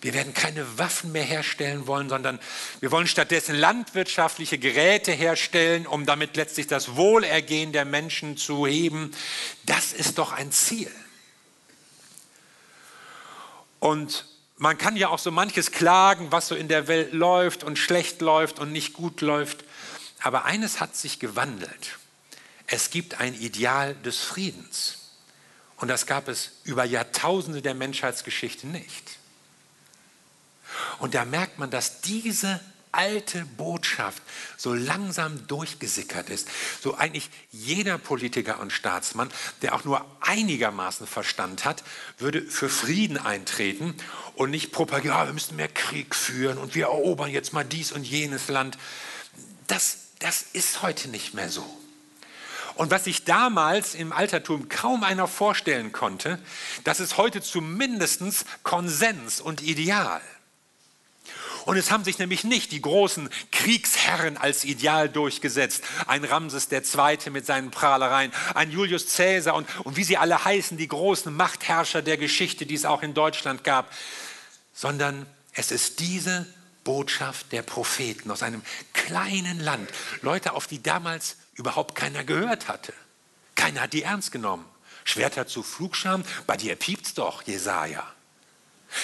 Wir 0.00 0.14
werden 0.14 0.32
keine 0.32 0.78
Waffen 0.78 1.10
mehr 1.10 1.24
herstellen 1.24 1.86
wollen, 1.88 2.08
sondern 2.08 2.38
wir 2.80 2.92
wollen 2.92 3.08
stattdessen 3.08 3.56
landwirtschaftliche 3.56 4.58
Geräte 4.58 5.10
herstellen, 5.10 5.86
um 5.86 6.06
damit 6.06 6.36
letztlich 6.36 6.68
das 6.68 6.94
Wohlergehen 6.94 7.72
der 7.72 7.84
Menschen 7.84 8.36
zu 8.36 8.66
heben. 8.66 9.10
Das 9.66 9.92
ist 9.92 10.18
doch 10.18 10.32
ein 10.32 10.52
Ziel. 10.52 10.90
Und 13.80 14.26
man 14.58 14.76
kann 14.76 14.96
ja 14.96 15.08
auch 15.08 15.20
so 15.20 15.30
manches 15.30 15.70
klagen, 15.70 16.32
was 16.32 16.48
so 16.48 16.54
in 16.54 16.68
der 16.68 16.88
Welt 16.88 17.12
läuft 17.12 17.62
und 17.62 17.78
schlecht 17.78 18.20
läuft 18.20 18.58
und 18.58 18.72
nicht 18.72 18.92
gut 18.92 19.20
läuft. 19.20 19.64
Aber 20.20 20.44
eines 20.44 20.80
hat 20.80 20.96
sich 20.96 21.20
gewandelt. 21.20 21.98
Es 22.66 22.90
gibt 22.90 23.20
ein 23.20 23.34
Ideal 23.34 23.94
des 23.94 24.18
Friedens. 24.18 24.98
Und 25.76 25.88
das 25.88 26.06
gab 26.06 26.26
es 26.26 26.50
über 26.64 26.84
Jahrtausende 26.84 27.62
der 27.62 27.74
Menschheitsgeschichte 27.74 28.66
nicht. 28.66 29.18
Und 30.98 31.14
da 31.14 31.24
merkt 31.24 31.58
man, 31.58 31.70
dass 31.70 32.00
diese 32.00 32.60
alte 32.92 33.44
Botschaft 33.56 34.22
so 34.56 34.74
langsam 34.74 35.46
durchgesickert 35.46 36.30
ist. 36.30 36.48
So 36.80 36.96
eigentlich 36.96 37.30
jeder 37.50 37.98
Politiker 37.98 38.60
und 38.60 38.72
Staatsmann, 38.72 39.30
der 39.62 39.74
auch 39.74 39.84
nur 39.84 40.04
einigermaßen 40.20 41.06
Verstand 41.06 41.64
hat, 41.64 41.84
würde 42.18 42.42
für 42.42 42.68
Frieden 42.68 43.18
eintreten 43.18 43.94
und 44.34 44.50
nicht 44.50 44.72
propagieren, 44.72 45.16
ja, 45.16 45.26
wir 45.26 45.32
müssen 45.32 45.56
mehr 45.56 45.68
Krieg 45.68 46.14
führen 46.14 46.58
und 46.58 46.74
wir 46.74 46.86
erobern 46.86 47.30
jetzt 47.30 47.52
mal 47.52 47.64
dies 47.64 47.92
und 47.92 48.04
jenes 48.04 48.48
Land. 48.48 48.78
Das, 49.66 49.98
das 50.18 50.42
ist 50.52 50.82
heute 50.82 51.08
nicht 51.08 51.34
mehr 51.34 51.50
so. 51.50 51.64
Und 52.78 52.92
was 52.92 53.04
sich 53.04 53.24
damals 53.24 53.96
im 53.96 54.12
Altertum 54.12 54.68
kaum 54.68 55.02
einer 55.02 55.26
vorstellen 55.26 55.90
konnte, 55.90 56.38
das 56.84 57.00
ist 57.00 57.16
heute 57.16 57.42
zumindest 57.42 58.22
Konsens 58.62 59.40
und 59.40 59.62
Ideal. 59.62 60.20
Und 61.68 61.76
es 61.76 61.90
haben 61.90 62.02
sich 62.02 62.18
nämlich 62.18 62.44
nicht 62.44 62.72
die 62.72 62.80
großen 62.80 63.28
Kriegsherren 63.52 64.38
als 64.38 64.64
Ideal 64.64 65.10
durchgesetzt. 65.10 65.84
Ein 66.06 66.24
Ramses 66.24 66.72
II. 66.72 67.30
mit 67.30 67.44
seinen 67.44 67.70
Prahlereien, 67.70 68.32
ein 68.54 68.70
Julius 68.70 69.14
Caesar 69.14 69.54
und, 69.54 69.68
und 69.84 69.94
wie 69.94 70.02
sie 70.02 70.16
alle 70.16 70.46
heißen, 70.46 70.78
die 70.78 70.88
großen 70.88 71.30
Machtherrscher 71.30 72.00
der 72.00 72.16
Geschichte, 72.16 72.64
die 72.64 72.74
es 72.74 72.86
auch 72.86 73.02
in 73.02 73.12
Deutschland 73.12 73.64
gab. 73.64 73.92
Sondern 74.72 75.26
es 75.52 75.70
ist 75.70 76.00
diese 76.00 76.46
Botschaft 76.84 77.52
der 77.52 77.60
Propheten 77.60 78.30
aus 78.30 78.42
einem 78.42 78.62
kleinen 78.94 79.60
Land. 79.60 79.90
Leute, 80.22 80.54
auf 80.54 80.68
die 80.68 80.82
damals 80.82 81.36
überhaupt 81.52 81.94
keiner 81.94 82.24
gehört 82.24 82.68
hatte. 82.68 82.94
Keiner 83.56 83.82
hat 83.82 83.92
die 83.92 84.04
ernst 84.04 84.32
genommen. 84.32 84.64
Schwerter 85.04 85.46
zu 85.46 85.62
Flugscham, 85.62 86.24
bei 86.46 86.56
dir 86.56 86.76
piept's 86.76 87.12
doch, 87.12 87.42
Jesaja. 87.42 88.10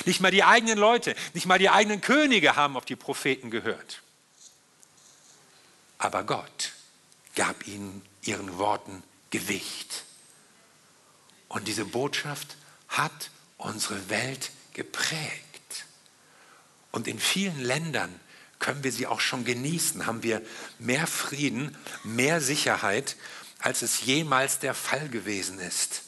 Nicht 0.06 0.20
mal 0.20 0.30
die 0.30 0.44
eigenen 0.44 0.78
Leute, 0.78 1.14
nicht 1.34 1.46
mal 1.46 1.58
die 1.58 1.70
eigenen 1.70 2.00
Könige 2.00 2.56
haben 2.56 2.76
auf 2.76 2.84
die 2.84 2.96
Propheten 2.96 3.50
gehört. 3.50 4.02
Aber 5.98 6.24
Gott 6.24 6.72
gab 7.34 7.66
ihnen 7.66 8.02
ihren 8.22 8.58
Worten 8.58 9.02
Gewicht. 9.30 10.04
Und 11.48 11.68
diese 11.68 11.84
Botschaft 11.84 12.56
hat 12.88 13.30
unsere 13.58 14.08
Welt 14.08 14.50
geprägt. 14.72 15.86
Und 16.92 17.08
in 17.08 17.18
vielen 17.18 17.60
Ländern 17.60 18.20
können 18.58 18.84
wir 18.84 18.92
sie 18.92 19.06
auch 19.06 19.20
schon 19.20 19.44
genießen, 19.44 20.06
haben 20.06 20.22
wir 20.22 20.40
mehr 20.78 21.06
Frieden, 21.06 21.76
mehr 22.02 22.40
Sicherheit, 22.40 23.16
als 23.58 23.82
es 23.82 24.02
jemals 24.02 24.58
der 24.58 24.74
Fall 24.74 25.08
gewesen 25.08 25.58
ist. 25.58 26.02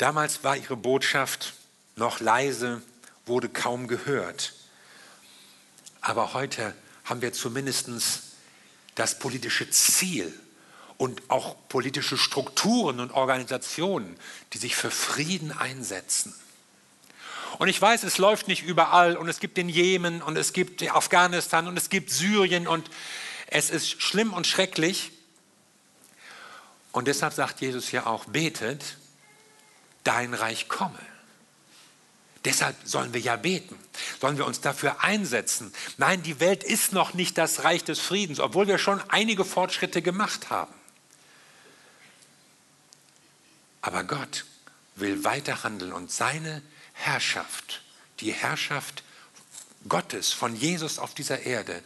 Damals 0.00 0.44
war 0.44 0.56
ihre 0.56 0.78
Botschaft 0.78 1.52
noch 1.94 2.20
leise, 2.20 2.80
wurde 3.26 3.50
kaum 3.50 3.86
gehört. 3.86 4.54
Aber 6.00 6.32
heute 6.32 6.74
haben 7.04 7.20
wir 7.20 7.34
zumindest 7.34 7.90
das 8.94 9.18
politische 9.18 9.68
Ziel 9.68 10.32
und 10.96 11.20
auch 11.28 11.54
politische 11.68 12.16
Strukturen 12.16 12.98
und 12.98 13.10
Organisationen, 13.10 14.16
die 14.54 14.58
sich 14.58 14.74
für 14.74 14.90
Frieden 14.90 15.52
einsetzen. 15.52 16.34
Und 17.58 17.68
ich 17.68 17.78
weiß, 17.78 18.02
es 18.04 18.16
läuft 18.16 18.48
nicht 18.48 18.62
überall 18.62 19.18
und 19.18 19.28
es 19.28 19.38
gibt 19.38 19.58
den 19.58 19.68
Jemen 19.68 20.22
und 20.22 20.38
es 20.38 20.54
gibt 20.54 20.82
Afghanistan 20.90 21.68
und 21.68 21.76
es 21.76 21.90
gibt 21.90 22.08
Syrien 22.08 22.66
und 22.66 22.90
es 23.48 23.68
ist 23.68 24.00
schlimm 24.00 24.32
und 24.32 24.46
schrecklich. 24.46 25.12
Und 26.90 27.06
deshalb 27.06 27.34
sagt 27.34 27.60
Jesus 27.60 27.92
ja 27.92 28.06
auch, 28.06 28.24
betet, 28.24 28.96
dein 30.04 30.34
Reich 30.34 30.68
komme. 30.68 30.98
Deshalb 32.44 32.76
sollen 32.84 33.12
wir 33.12 33.20
ja 33.20 33.36
beten, 33.36 33.78
sollen 34.20 34.38
wir 34.38 34.46
uns 34.46 34.62
dafür 34.62 35.04
einsetzen. 35.04 35.74
Nein, 35.98 36.22
die 36.22 36.40
Welt 36.40 36.64
ist 36.64 36.92
noch 36.92 37.12
nicht 37.12 37.36
das 37.36 37.64
Reich 37.64 37.84
des 37.84 38.00
Friedens, 38.00 38.40
obwohl 38.40 38.66
wir 38.66 38.78
schon 38.78 39.02
einige 39.10 39.44
Fortschritte 39.44 40.00
gemacht 40.00 40.48
haben. 40.48 40.72
Aber 43.82 44.04
Gott 44.04 44.46
will 44.96 45.22
weiter 45.24 45.62
handeln 45.64 45.92
und 45.92 46.10
seine 46.10 46.62
Herrschaft, 46.94 47.82
die 48.20 48.32
Herrschaft 48.32 49.02
Gottes 49.88 50.32
von 50.32 50.56
Jesus 50.56 50.98
auf 50.98 51.14
dieser 51.14 51.42
Erde, 51.42 51.82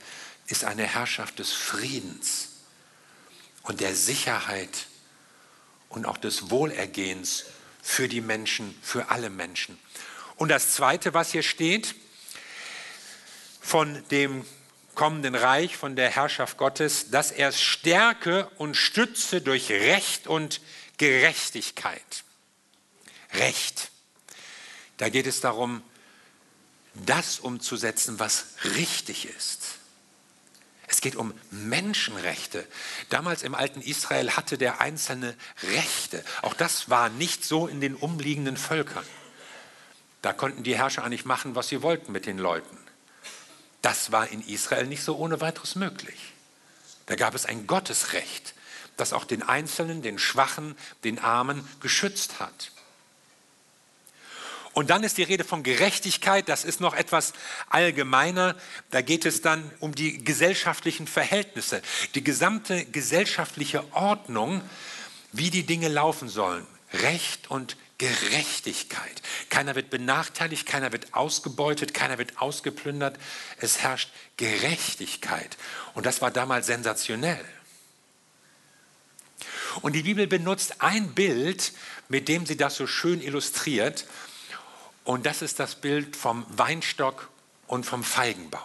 ist 0.46 0.64
eine 0.64 0.84
Herrschaft 0.84 1.38
des 1.38 1.52
Friedens 1.52 2.48
und 3.62 3.80
der 3.80 3.94
Sicherheit 3.94 4.86
und 5.88 6.06
auch 6.06 6.18
des 6.18 6.50
Wohlergehens 6.50 7.44
für 7.84 8.08
die 8.08 8.22
Menschen, 8.22 8.74
für 8.82 9.10
alle 9.10 9.28
Menschen. 9.28 9.78
Und 10.36 10.48
das 10.48 10.72
Zweite, 10.72 11.12
was 11.12 11.30
hier 11.30 11.42
steht, 11.42 11.94
von 13.60 14.02
dem 14.08 14.44
kommenden 14.94 15.34
Reich, 15.34 15.76
von 15.76 15.94
der 15.94 16.10
Herrschaft 16.10 16.56
Gottes, 16.56 17.10
dass 17.10 17.30
er 17.30 17.50
es 17.50 17.60
stärke 17.60 18.50
und 18.56 18.74
stütze 18.74 19.42
durch 19.42 19.70
Recht 19.70 20.26
und 20.26 20.60
Gerechtigkeit. 20.96 22.24
Recht. 23.34 23.90
Da 24.96 25.10
geht 25.10 25.26
es 25.26 25.40
darum, 25.40 25.82
das 26.94 27.38
umzusetzen, 27.38 28.18
was 28.18 28.46
richtig 28.76 29.26
ist. 29.26 29.73
Es 30.94 31.00
geht 31.00 31.16
um 31.16 31.34
Menschenrechte. 31.50 32.64
Damals 33.08 33.42
im 33.42 33.56
alten 33.56 33.80
Israel 33.80 34.30
hatte 34.30 34.56
der 34.56 34.80
Einzelne 34.80 35.34
Rechte. 35.64 36.24
Auch 36.42 36.54
das 36.54 36.88
war 36.88 37.08
nicht 37.08 37.44
so 37.44 37.66
in 37.66 37.80
den 37.80 37.96
umliegenden 37.96 38.56
Völkern. 38.56 39.04
Da 40.22 40.32
konnten 40.32 40.62
die 40.62 40.76
Herrscher 40.76 41.02
eigentlich 41.02 41.24
machen, 41.24 41.56
was 41.56 41.66
sie 41.66 41.82
wollten 41.82 42.12
mit 42.12 42.26
den 42.26 42.38
Leuten. 42.38 42.78
Das 43.82 44.12
war 44.12 44.28
in 44.28 44.40
Israel 44.46 44.86
nicht 44.86 45.02
so 45.02 45.16
ohne 45.16 45.40
weiteres 45.40 45.74
möglich. 45.74 46.32
Da 47.06 47.16
gab 47.16 47.34
es 47.34 47.44
ein 47.44 47.66
Gottesrecht, 47.66 48.54
das 48.96 49.12
auch 49.12 49.24
den 49.24 49.42
Einzelnen, 49.42 50.00
den 50.00 50.20
Schwachen, 50.20 50.76
den 51.02 51.18
Armen 51.18 51.68
geschützt 51.80 52.38
hat. 52.38 52.70
Und 54.74 54.90
dann 54.90 55.04
ist 55.04 55.18
die 55.18 55.22
Rede 55.22 55.44
von 55.44 55.62
Gerechtigkeit, 55.62 56.48
das 56.48 56.64
ist 56.64 56.80
noch 56.80 56.94
etwas 56.94 57.32
allgemeiner. 57.68 58.56
Da 58.90 59.02
geht 59.02 59.24
es 59.24 59.40
dann 59.40 59.70
um 59.78 59.94
die 59.94 60.22
gesellschaftlichen 60.22 61.06
Verhältnisse, 61.06 61.80
die 62.14 62.24
gesamte 62.24 62.84
gesellschaftliche 62.84 63.84
Ordnung, 63.92 64.62
wie 65.32 65.50
die 65.50 65.64
Dinge 65.64 65.88
laufen 65.88 66.28
sollen. 66.28 66.66
Recht 66.92 67.50
und 67.50 67.76
Gerechtigkeit. 67.98 69.22
Keiner 69.48 69.76
wird 69.76 69.90
benachteiligt, 69.90 70.66
keiner 70.66 70.90
wird 70.92 71.14
ausgebeutet, 71.14 71.94
keiner 71.94 72.18
wird 72.18 72.40
ausgeplündert. 72.40 73.18
Es 73.58 73.78
herrscht 73.78 74.10
Gerechtigkeit. 74.36 75.56
Und 75.94 76.04
das 76.04 76.20
war 76.20 76.32
damals 76.32 76.66
sensationell. 76.66 77.44
Und 79.82 79.94
die 79.94 80.02
Bibel 80.02 80.26
benutzt 80.26 80.82
ein 80.82 81.14
Bild, 81.14 81.72
mit 82.08 82.28
dem 82.28 82.46
sie 82.46 82.56
das 82.56 82.76
so 82.76 82.86
schön 82.86 83.20
illustriert. 83.20 84.06
Und 85.04 85.26
das 85.26 85.42
ist 85.42 85.60
das 85.60 85.74
Bild 85.74 86.16
vom 86.16 86.46
Weinstock 86.48 87.28
und 87.66 87.84
vom 87.84 88.02
Feigenbaum. 88.02 88.62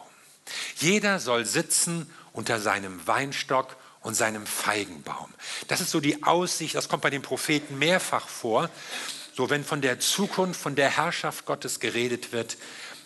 Jeder 0.78 1.20
soll 1.20 1.46
sitzen 1.46 2.10
unter 2.34 2.60
seinem 2.60 3.06
Weinstock 3.06 3.76
und 4.02 4.16
seinem 4.16 4.46
Feigenbaum. 4.46 5.34
Das 5.68 5.82
ist 5.82 5.92
so 5.92 6.00
die 6.00 6.24
Aussicht, 6.24 6.76
das 6.76 6.88
kommt 6.88 7.04
bei 7.04 7.10
den 7.10 7.22
Propheten 7.22 7.78
mehrfach 7.78 8.28
vor. 8.28 8.70
So 9.36 9.50
wenn 9.50 9.64
von 9.64 9.82
der 9.82 10.00
Zukunft, 10.00 10.60
von 10.60 10.76
der 10.76 10.90
Herrschaft 10.90 11.46
Gottes 11.46 11.80
geredet 11.80 12.32
wird, 12.32 12.58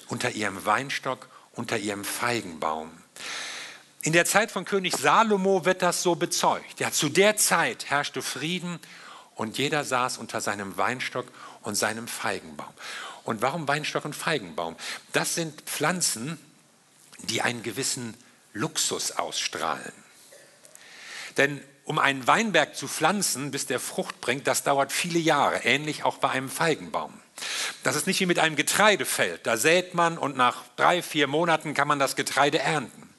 unter 0.08 0.32
ihrem 0.32 0.66
Weinstock, 0.66 1.28
unter 1.54 1.78
ihrem 1.78 2.04
Feigenbaum. 2.04 2.92
In 4.02 4.14
der 4.14 4.26
Zeit 4.26 4.52
von 4.52 4.66
König 4.66 4.98
Salomo 4.98 5.66
wird 5.66 5.82
das 5.82 6.04
so 6.04 6.16
bezeugt. 6.16 6.80
Ja, 6.80 6.92
zu 6.92 7.10
der 7.10 7.38
Zeit 7.38 7.90
herrschte 7.90 8.22
Frieden 8.22 8.80
und 9.36 9.58
jeder 9.58 9.84
saß 9.84 10.18
unter 10.18 10.42
seinem 10.42 10.78
Weinstock 10.78 11.26
und 11.62 11.76
seinem 11.76 12.08
Feigenbaum. 12.08 12.74
Und 13.24 13.42
warum 13.42 13.68
Weinstock 13.68 14.06
und 14.06 14.16
Feigenbaum? 14.16 14.76
Das 15.14 15.36
sind 15.36 15.62
Pflanzen, 15.62 16.38
die 17.20 17.42
einen 17.42 17.64
gewissen 17.64 18.16
Luxus 18.54 19.12
ausstrahlen. 19.12 19.94
Denn 21.38 21.62
um 21.86 22.00
einen 22.00 22.28
Weinberg 22.28 22.76
zu 22.76 22.88
pflanzen, 22.88 23.52
bis 23.52 23.66
der 23.66 23.80
Frucht 23.80 24.22
bringt, 24.22 24.48
das 24.48 24.64
dauert 24.64 24.92
viele 24.92 25.20
Jahre, 25.20 25.64
ähnlich 25.64 26.04
auch 26.04 26.18
bei 26.18 26.30
einem 26.30 26.50
Feigenbaum. 26.50 27.14
Das 27.84 27.96
ist 27.96 28.08
nicht 28.08 28.20
wie 28.20 28.26
mit 28.26 28.40
einem 28.40 28.56
Getreidefeld. 28.56 29.46
Da 29.46 29.58
sät 29.58 29.94
man 29.94 30.18
und 30.18 30.38
nach 30.38 30.64
drei, 30.76 31.02
vier 31.02 31.28
Monaten 31.28 31.74
kann 31.74 31.88
man 31.88 32.00
das 32.00 32.16
Getreide 32.16 32.60
ernten. 32.60 33.13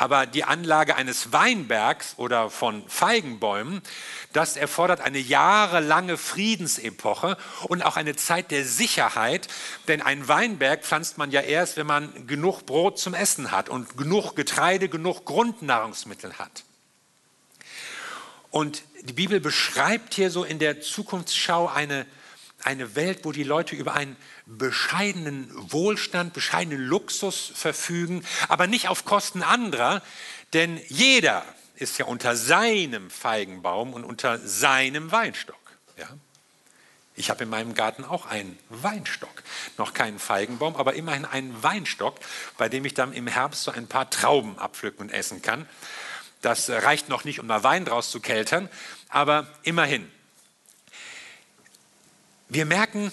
Aber 0.00 0.24
die 0.24 0.44
Anlage 0.44 0.96
eines 0.96 1.30
Weinbergs 1.30 2.14
oder 2.16 2.48
von 2.48 2.88
Feigenbäumen, 2.88 3.82
das 4.32 4.56
erfordert 4.56 5.02
eine 5.02 5.18
jahrelange 5.18 6.16
Friedensepoche 6.16 7.36
und 7.64 7.82
auch 7.82 7.98
eine 7.98 8.16
Zeit 8.16 8.50
der 8.50 8.64
Sicherheit, 8.64 9.48
denn 9.88 10.00
ein 10.00 10.26
Weinberg 10.26 10.84
pflanzt 10.84 11.18
man 11.18 11.30
ja 11.30 11.42
erst, 11.42 11.76
wenn 11.76 11.86
man 11.86 12.26
genug 12.26 12.64
Brot 12.64 12.98
zum 12.98 13.12
Essen 13.12 13.50
hat 13.50 13.68
und 13.68 13.98
genug 13.98 14.36
Getreide, 14.36 14.88
genug 14.88 15.26
Grundnahrungsmittel 15.26 16.32
hat. 16.38 16.64
Und 18.50 18.82
die 19.02 19.12
Bibel 19.12 19.38
beschreibt 19.38 20.14
hier 20.14 20.30
so 20.30 20.44
in 20.44 20.58
der 20.58 20.80
Zukunftsschau 20.80 21.68
eine, 21.68 22.06
eine 22.62 22.96
Welt, 22.96 23.26
wo 23.26 23.32
die 23.32 23.44
Leute 23.44 23.76
über 23.76 23.92
einen 23.92 24.16
bescheidenen 24.58 25.48
Wohlstand, 25.52 26.32
bescheidenen 26.32 26.84
Luxus 26.84 27.52
verfügen, 27.54 28.24
aber 28.48 28.66
nicht 28.66 28.88
auf 28.88 29.04
Kosten 29.04 29.42
anderer, 29.42 30.02
denn 30.52 30.80
jeder 30.88 31.44
ist 31.76 31.98
ja 31.98 32.04
unter 32.04 32.36
seinem 32.36 33.10
Feigenbaum 33.10 33.94
und 33.94 34.04
unter 34.04 34.38
seinem 34.38 35.12
Weinstock. 35.12 35.56
Ja? 35.96 36.08
Ich 37.16 37.30
habe 37.30 37.44
in 37.44 37.50
meinem 37.50 37.74
Garten 37.74 38.04
auch 38.04 38.26
einen 38.26 38.58
Weinstock. 38.68 39.42
Noch 39.76 39.92
keinen 39.92 40.18
Feigenbaum, 40.18 40.76
aber 40.76 40.94
immerhin 40.94 41.24
einen 41.24 41.62
Weinstock, 41.62 42.18
bei 42.56 42.68
dem 42.68 42.84
ich 42.84 42.94
dann 42.94 43.12
im 43.12 43.26
Herbst 43.26 43.64
so 43.64 43.70
ein 43.70 43.86
paar 43.86 44.10
Trauben 44.10 44.58
abpflücken 44.58 45.06
und 45.06 45.12
essen 45.12 45.42
kann. 45.42 45.68
Das 46.42 46.70
reicht 46.70 47.08
noch 47.08 47.24
nicht, 47.24 47.38
um 47.38 47.48
da 47.48 47.62
Wein 47.62 47.84
draus 47.84 48.10
zu 48.10 48.20
keltern, 48.20 48.68
aber 49.08 49.46
immerhin. 49.62 50.10
Wir 52.48 52.64
merken, 52.64 53.12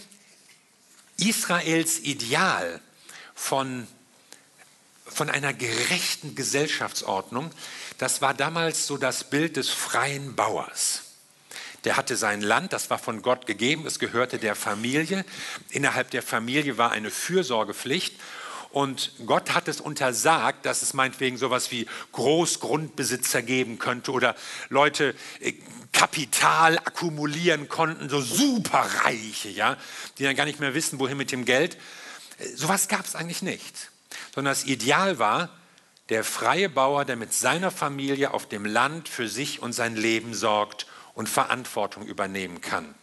Israels 1.18 2.00
Ideal 2.00 2.80
von, 3.36 3.88
von 5.06 5.30
einer 5.30 5.54
gerechten 5.54 6.36
Gesellschaftsordnung, 6.36 7.52
das 7.98 8.22
war 8.22 8.34
damals 8.34 8.88
so 8.88 8.98
das 8.98 9.30
Bild 9.30 9.58
des 9.58 9.70
freien 9.70 10.36
Bauers. 10.36 11.04
Der 11.84 11.96
hatte 11.96 12.18
sein 12.18 12.42
Land, 12.42 12.74
das 12.74 12.90
war 12.90 13.00
von 13.00 13.22
Gott 13.22 13.46
gegeben, 13.46 13.86
es 13.86 14.00
gehörte 14.00 14.40
der 14.40 14.56
Familie. 14.56 15.26
Innerhalb 15.70 16.12
der 16.12 16.22
Familie 16.22 16.78
war 16.78 16.92
eine 16.92 17.12
Fürsorgepflicht 17.12 18.14
und 18.78 19.12
Gott 19.26 19.56
hat 19.56 19.68
es 19.68 19.82
untersagt, 19.82 20.68
dass 20.68 20.84
es 20.84 20.94
meinetwegen 20.94 21.38
sowas 21.38 21.72
wie 21.72 21.88
Großgrundbesitzer 22.12 23.42
geben 23.42 23.80
könnte 23.80 24.12
oder 24.12 24.36
Leute 24.70 25.16
äh, 25.40 25.54
Kapital 25.92 26.78
akkumulieren 26.78 27.70
konnten, 27.70 28.08
so 28.08 28.22
superreiche, 28.22 29.50
ja, 29.50 29.78
die 30.20 30.26
dann 30.26 30.36
gar 30.36 30.46
nicht 30.46 30.60
mehr 30.60 30.76
wissen, 30.76 31.00
wohin 31.00 31.18
mit 31.18 31.32
dem 31.32 31.44
Geld. 31.44 31.76
Äh, 32.38 32.50
sowas 32.56 32.88
gab 32.88 33.04
es 33.04 33.16
eigentlich 33.16 33.42
nicht. 33.42 33.90
Sondern 34.36 34.52
das 34.52 34.66
Ideal 34.66 35.18
war, 35.18 35.50
der 36.10 36.24
freie 36.24 36.70
Bauer, 36.70 37.04
der 37.04 37.16
mit 37.16 37.34
seiner 37.34 37.72
Familie 37.72 38.32
auf 38.32 38.48
dem 38.48 38.64
Land 38.64 39.10
für 39.10 39.28
sich 39.28 39.60
und 39.60 39.74
sein 39.74 39.96
Leben 39.96 40.36
sorgt 40.36 40.86
und 41.16 41.28
Verantwortung 41.28 42.06
übernehmen 42.06 42.62
kann. 42.62 42.94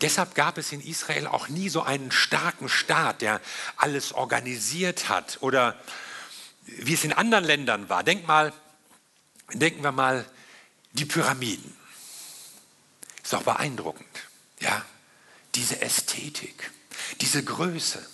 Deshalb 0.00 0.34
gab 0.34 0.58
es 0.58 0.72
in 0.72 0.80
Israel 0.80 1.26
auch 1.26 1.48
nie 1.48 1.68
so 1.68 1.82
einen 1.82 2.10
starken 2.10 2.68
Staat, 2.68 3.22
der 3.22 3.40
alles 3.76 4.12
organisiert 4.12 5.08
hat 5.08 5.38
oder 5.40 5.78
wie 6.66 6.94
es 6.94 7.04
in 7.04 7.12
anderen 7.12 7.44
Ländern 7.44 7.88
war. 7.88 8.02
Denk 8.02 8.26
mal, 8.26 8.52
denken 9.52 9.82
wir 9.82 9.92
mal 9.92 10.24
die 10.92 11.04
Pyramiden. 11.04 11.76
Ist 13.22 13.32
doch 13.32 13.42
beeindruckend, 13.42 14.06
ja? 14.60 14.84
Diese 15.54 15.80
Ästhetik, 15.80 16.70
diese 17.20 17.44
Größe, 17.44 18.04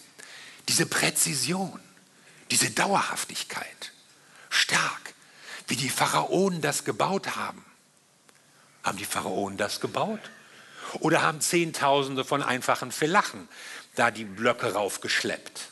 diese 0.69 0.85
Präzision, 0.87 1.81
diese 2.51 2.71
Dauerhaftigkeit. 2.71 3.93
Stark, 4.51 5.14
wie 5.69 5.77
die 5.77 5.88
Pharaonen 5.88 6.61
das 6.61 6.85
gebaut 6.85 7.37
haben. 7.37 7.64
Haben 8.83 8.99
die 8.99 9.05
Pharaonen 9.05 9.57
das 9.57 9.81
gebaut? 9.81 10.21
Oder 10.94 11.22
haben 11.22 11.40
Zehntausende 11.40 12.24
von 12.24 12.42
einfachen 12.42 12.92
Felachen 12.92 13.48
da 13.94 14.11
die 14.11 14.24
Blöcke 14.24 14.72
raufgeschleppt 14.72 15.68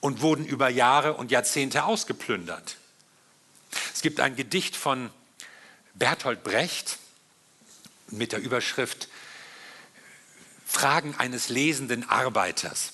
und 0.00 0.22
wurden 0.22 0.46
über 0.46 0.68
Jahre 0.68 1.14
und 1.14 1.30
Jahrzehnte 1.30 1.84
ausgeplündert? 1.84 2.76
Es 3.92 4.02
gibt 4.02 4.20
ein 4.20 4.36
Gedicht 4.36 4.76
von 4.76 5.10
Bertolt 5.94 6.42
Brecht 6.42 6.98
mit 8.08 8.32
der 8.32 8.40
Überschrift 8.40 9.08
Fragen 10.66 11.14
eines 11.18 11.48
lesenden 11.48 12.08
Arbeiters. 12.08 12.92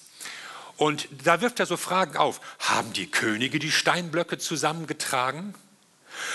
Und 0.77 1.09
da 1.25 1.41
wirft 1.41 1.61
er 1.61 1.67
so 1.67 1.77
Fragen 1.77 2.17
auf. 2.17 2.41
Haben 2.59 2.93
die 2.93 3.11
Könige 3.11 3.59
die 3.59 3.73
Steinblöcke 3.73 4.39
zusammengetragen? 4.39 5.55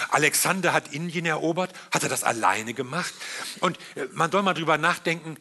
Alexander 0.09 0.73
hat 0.73 0.93
Indien 0.93 1.25
erobert, 1.25 1.71
hat 1.91 2.03
er 2.03 2.09
das 2.09 2.23
alleine 2.23 2.73
gemacht? 2.73 3.13
Und 3.59 3.77
äh, 3.95 4.05
man 4.13 4.31
soll 4.31 4.43
mal 4.43 4.53
drüber 4.53 4.77
nachdenken, 4.77 5.37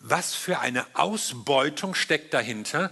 was 0.00 0.34
für 0.34 0.60
eine 0.60 0.86
Ausbeutung 0.94 1.94
steckt 1.94 2.32
dahinter, 2.32 2.90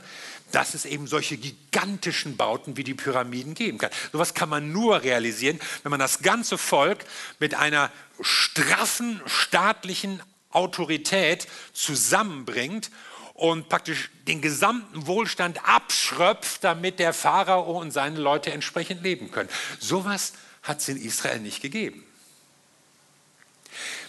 dass 0.52 0.74
es 0.74 0.85
eben 0.85 1.07
solche 1.07 1.37
gigantischen 1.37 2.37
Bauten 2.37 2.76
wie 2.76 2.85
die 2.85 2.94
Pyramiden 2.94 3.55
geben 3.55 3.79
kann. 3.79 3.90
Sowas 4.12 4.35
kann 4.35 4.48
man 4.48 4.72
nur 4.72 5.02
realisieren, 5.02 5.59
wenn 5.83 5.90
man 5.90 6.00
das 6.00 6.20
ganze 6.20 6.59
Volk 6.59 7.05
mit 7.38 7.55
einer 7.55 7.90
straffen 8.20 9.20
staatlichen 9.26 10.22
Autorität 10.50 11.46
zusammenbringt 11.72 12.90
und 13.35 13.68
praktisch 13.68 14.11
den 14.26 14.40
gesamten 14.40 15.07
Wohlstand 15.07 15.61
abschröpft, 15.68 16.64
damit 16.64 16.98
der 16.98 17.12
Pharao 17.12 17.79
und 17.79 17.90
seine 17.90 18.18
Leute 18.18 18.50
entsprechend 18.52 19.02
leben 19.02 19.31
können. 19.31 19.50
Sowas 19.79 20.33
hat 20.66 20.81
es 20.81 20.88
in 20.88 20.96
Israel 20.96 21.40
nicht 21.40 21.62
gegeben. 21.62 22.05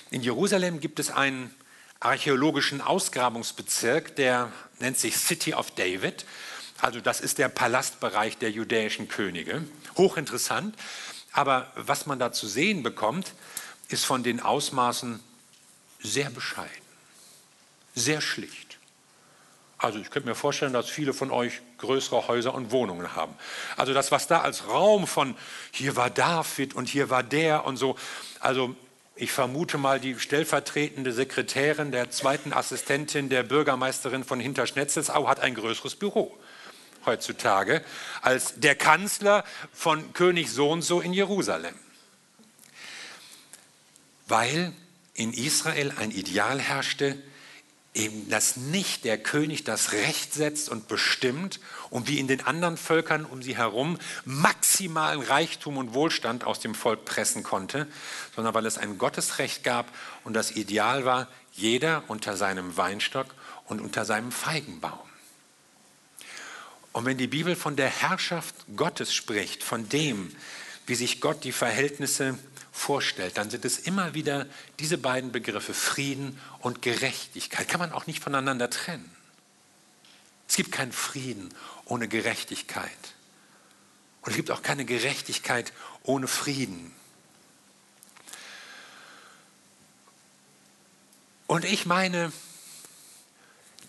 In 0.10 0.22
Jerusalem 0.22 0.80
gibt 0.80 1.00
es 1.00 1.12
einen 1.12 1.54
archäologischen 2.00 2.82
Ausgrabungsbezirk, 2.82 4.16
der 4.16 4.52
nennt 4.80 4.98
sich 4.98 5.18
City 5.18 5.54
of 5.54 5.72
David. 5.72 6.26
Also 6.80 7.00
das 7.00 7.22
ist 7.22 7.38
der 7.38 7.50
Palastbereich 7.50 8.38
der 8.38 8.52
judäischen 8.52 9.08
Könige. 9.08 9.64
Hochinteressant. 9.98 10.76
Aber 11.32 11.72
was 11.76 12.06
man 12.06 12.20
da 12.20 12.32
zu 12.32 12.48
sehen 12.48 12.84
bekommt, 12.84 13.34
ist 13.90 14.06
von 14.06 14.24
den 14.24 14.40
Ausmaßen 14.40 15.20
sehr 16.02 16.30
bescheiden, 16.30 16.72
sehr 17.96 18.22
schlicht. 18.22 18.67
Also 19.78 20.00
ich 20.00 20.10
könnte 20.10 20.28
mir 20.28 20.36
vorstellen, 20.36 20.74
dass 20.74 20.90
viele 20.90 21.14
von 21.14 21.30
euch 21.30 21.62
größere 21.78 22.28
Häuser 22.28 22.54
und 22.56 22.72
Wohnungen 22.72 23.16
haben. 23.16 23.36
Also 23.76 23.94
das, 23.94 24.12
was 24.12 24.28
da 24.28 24.42
als 24.42 24.68
Raum 24.68 25.06
von 25.06 25.36
hier 25.72 25.96
war 25.96 26.10
David 26.10 26.74
und 26.74 26.90
hier 26.90 27.10
war 27.10 27.22
der 27.22 27.66
und 27.66 27.78
so, 27.78 27.96
also 28.40 28.76
ich 29.16 29.32
vermute 29.32 29.78
mal, 29.78 30.00
die 30.00 30.20
stellvertretende 30.20 31.12
Sekretärin 31.12 31.92
der 31.92 32.10
zweiten 32.12 32.54
Assistentin 32.54 33.30
der 33.30 33.44
Bürgermeisterin 33.44 34.24
von 34.24 34.40
Hinterschnetzelsau 34.40 35.28
hat 35.28 35.40
ein 35.40 35.56
größeres 35.56 35.96
Büro 35.96 36.38
heutzutage 37.06 37.84
als 38.22 38.60
der 38.60 38.76
Kanzler 38.76 39.44
von 39.74 40.14
König 40.14 40.52
so 40.52 40.70
und 40.70 40.84
so 40.84 41.02
in 41.02 41.14
Jerusalem. 41.14 41.74
Weil 44.28 44.74
in 45.16 45.34
Israel 45.34 45.94
ein 45.98 46.12
Ideal 46.12 46.60
herrschte, 46.60 47.18
eben, 47.98 48.30
dass 48.30 48.56
nicht 48.56 49.04
der 49.04 49.18
König 49.18 49.64
das 49.64 49.92
Recht 49.92 50.34
setzt 50.34 50.70
und 50.70 50.88
bestimmt 50.88 51.60
und 51.90 52.08
wie 52.08 52.20
in 52.20 52.28
den 52.28 52.46
anderen 52.46 52.78
Völkern 52.78 53.26
um 53.26 53.42
sie 53.42 53.58
herum 53.58 53.98
maximalen 54.26 55.22
Reichtum 55.22 55.78
und 55.78 55.94
Wohlstand 55.94 56.44
aus 56.44 56.60
dem 56.60 56.76
Volk 56.76 57.06
pressen 57.06 57.44
konnte, 57.44 57.88
sondern 58.36 58.54
weil 58.54 58.66
es 58.66 58.78
ein 58.78 58.98
Gottesrecht 58.98 59.64
gab 59.64 59.92
und 60.24 60.34
das 60.34 60.52
Ideal 60.52 61.06
war, 61.06 61.28
jeder 61.52 62.04
unter 62.08 62.38
seinem 62.38 62.78
Weinstock 62.78 63.28
und 63.66 63.82
unter 63.82 64.06
seinem 64.06 64.32
Feigenbaum. 64.32 65.00
Und 66.94 67.06
wenn 67.06 67.18
die 67.18 67.28
Bibel 67.28 67.56
von 67.56 67.76
der 67.76 67.90
Herrschaft 67.90 68.56
Gottes 68.76 69.14
spricht, 69.14 69.64
von 69.64 69.90
dem, 69.90 70.36
wie 70.86 70.96
sich 70.96 71.22
Gott 71.22 71.44
die 71.44 71.52
Verhältnisse 71.52 72.38
vorstellt, 72.78 73.38
dann 73.38 73.50
sind 73.50 73.66
es 73.66 73.80
immer 73.80 74.14
wieder 74.14 74.46
diese 74.80 74.98
beiden 74.98 75.32
Begriffe 75.32 75.74
Frieden 75.74 76.40
und 76.60 76.82
Gerechtigkeit. 76.82 77.68
Kann 77.68 77.80
man 77.80 77.92
auch 77.92 78.08
nicht 78.08 78.24
voneinander 78.24 78.70
trennen. 78.70 79.12
Es 80.48 80.56
gibt 80.56 80.72
keinen 80.72 80.94
Frieden 80.94 81.54
ohne 81.86 82.08
Gerechtigkeit. 82.08 82.92
Und 84.22 84.32
es 84.32 84.38
gibt 84.38 84.52
auch 84.52 84.62
keine 84.62 84.86
Gerechtigkeit 84.86 85.74
ohne 86.04 86.28
Frieden. 86.28 86.94
Und 91.48 91.66
ich 91.66 91.86
meine, 91.86 92.32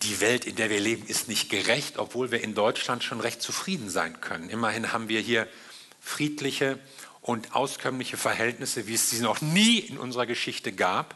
die 0.01 0.21
Welt, 0.21 0.45
in 0.45 0.55
der 0.55 0.69
wir 0.69 0.79
leben, 0.79 1.05
ist 1.05 1.27
nicht 1.27 1.49
gerecht, 1.49 1.97
obwohl 1.97 2.31
wir 2.31 2.41
in 2.41 2.55
Deutschland 2.55 3.03
schon 3.03 3.19
recht 3.19 3.41
zufrieden 3.41 3.89
sein 3.89 4.21
können. 4.21 4.49
Immerhin 4.49 4.91
haben 4.93 5.09
wir 5.09 5.19
hier 5.19 5.47
friedliche 6.01 6.79
und 7.29 7.53
auskömmliche 7.53 8.17
Verhältnisse, 8.17 8.87
wie 8.87 8.95
es 8.95 9.11
sie 9.11 9.19
noch 9.19 9.39
nie 9.39 9.77
in 9.77 9.99
unserer 9.99 10.25
Geschichte 10.25 10.71
gab 10.71 11.15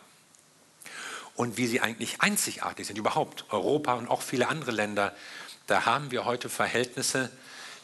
und 1.33 1.57
wie 1.57 1.65
sie 1.65 1.81
eigentlich 1.81 2.21
einzigartig 2.21 2.85
sind. 2.85 2.99
Überhaupt 2.99 3.45
Europa 3.49 3.93
und 3.93 4.07
auch 4.07 4.21
viele 4.21 4.47
andere 4.47 4.69
Länder, 4.69 5.15
da 5.65 5.87
haben 5.87 6.11
wir 6.11 6.25
heute 6.25 6.49
Verhältnisse, 6.49 7.31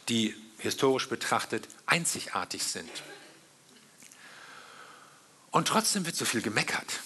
die 0.09 0.35
historisch 0.59 1.09
betrachtet 1.09 1.67
einzigartig 1.87 2.61
sind. 2.61 2.91
Und 5.49 5.67
trotzdem 5.67 6.05
wird 6.05 6.15
so 6.15 6.23
viel 6.25 6.43
gemeckert 6.43 6.99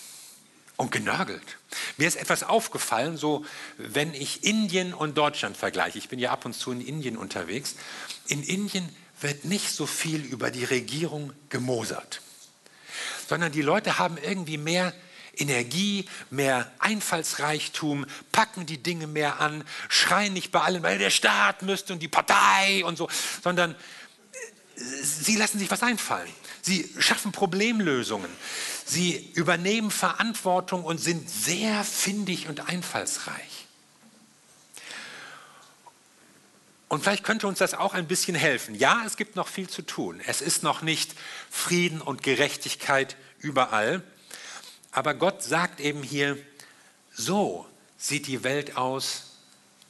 und 0.76 0.92
genörgelt. 0.92 1.58
Mir 1.96 2.10
ist 2.10 2.18
etwas 2.18 2.44
aufgefallen, 2.44 3.16
so 3.16 3.46
wenn 3.78 4.14
ich 4.14 4.44
Indien 4.44 4.94
und 4.94 5.18
Deutschland 5.18 5.56
vergleiche. 5.56 6.00
Ich 6.00 6.10
bin 6.10 6.20
ja 6.20 6.32
ab 6.32 6.44
und 6.44 6.52
zu 6.52 6.74
in 6.74 6.82
Indien 6.82 7.16
unterwegs. 7.16 7.76
In 8.28 8.44
Indien 8.44 8.94
wird 9.24 9.46
nicht 9.46 9.72
so 9.72 9.86
viel 9.86 10.22
über 10.22 10.52
die 10.52 10.66
Regierung 10.66 11.34
gemosert, 11.50 12.22
sondern 13.28 13.52
die 13.52 13.62
Leute 13.62 13.98
haben 13.98 14.18
irgendwie 14.18 14.58
mehr 14.58 14.94
Energie, 15.36 16.06
mehr 16.30 16.72
Einfallsreichtum, 16.80 18.06
packen 18.32 18.66
die 18.66 18.84
Dinge 18.84 19.08
mehr 19.08 19.40
an, 19.40 19.64
schreien 19.90 20.34
nicht 20.34 20.52
bei 20.52 20.62
allen, 20.62 20.84
weil 20.84 21.00
der 21.00 21.10
Staat 21.10 21.64
müsste 21.64 21.94
und 21.94 22.00
die 22.00 22.08
Partei 22.08 22.86
und 22.86 22.98
so, 22.98 23.10
sondern 23.44 23.72
äh, 23.72 23.78
sie 25.04 25.36
lassen 25.36 25.58
sich 25.58 25.72
was 25.72 25.82
einfallen. 25.82 26.30
Sie 26.62 26.90
schaffen 27.00 27.32
Problemlösungen. 27.32 28.30
Sie 28.86 29.32
übernehmen 29.34 29.92
Verantwortung 29.92 30.84
und 30.84 31.00
sind 31.00 31.30
sehr 31.30 31.84
findig 31.84 32.48
und 32.48 32.70
einfallsreich. 32.70 33.63
Und 36.94 37.02
vielleicht 37.02 37.24
könnte 37.24 37.48
uns 37.48 37.58
das 37.58 37.74
auch 37.74 37.96
ein 37.96 38.08
bisschen 38.08 38.36
helfen. 38.36 38.76
Ja, 38.76 39.02
es 39.04 39.18
gibt 39.18 39.36
noch 39.36 39.48
viel 39.48 39.68
zu 39.68 39.82
tun. 39.82 40.22
Es 40.28 40.42
ist 40.42 40.62
noch 40.62 40.84
nicht 40.84 41.16
Frieden 41.50 42.00
und 42.02 42.22
Gerechtigkeit 42.22 43.18
überall. 43.40 44.04
Aber 44.92 45.16
Gott 45.16 45.42
sagt 45.42 45.80
eben 45.80 46.04
hier, 46.04 46.38
so 47.12 47.66
sieht 47.98 48.28
die 48.28 48.44
Welt 48.44 48.78
aus, 48.78 49.40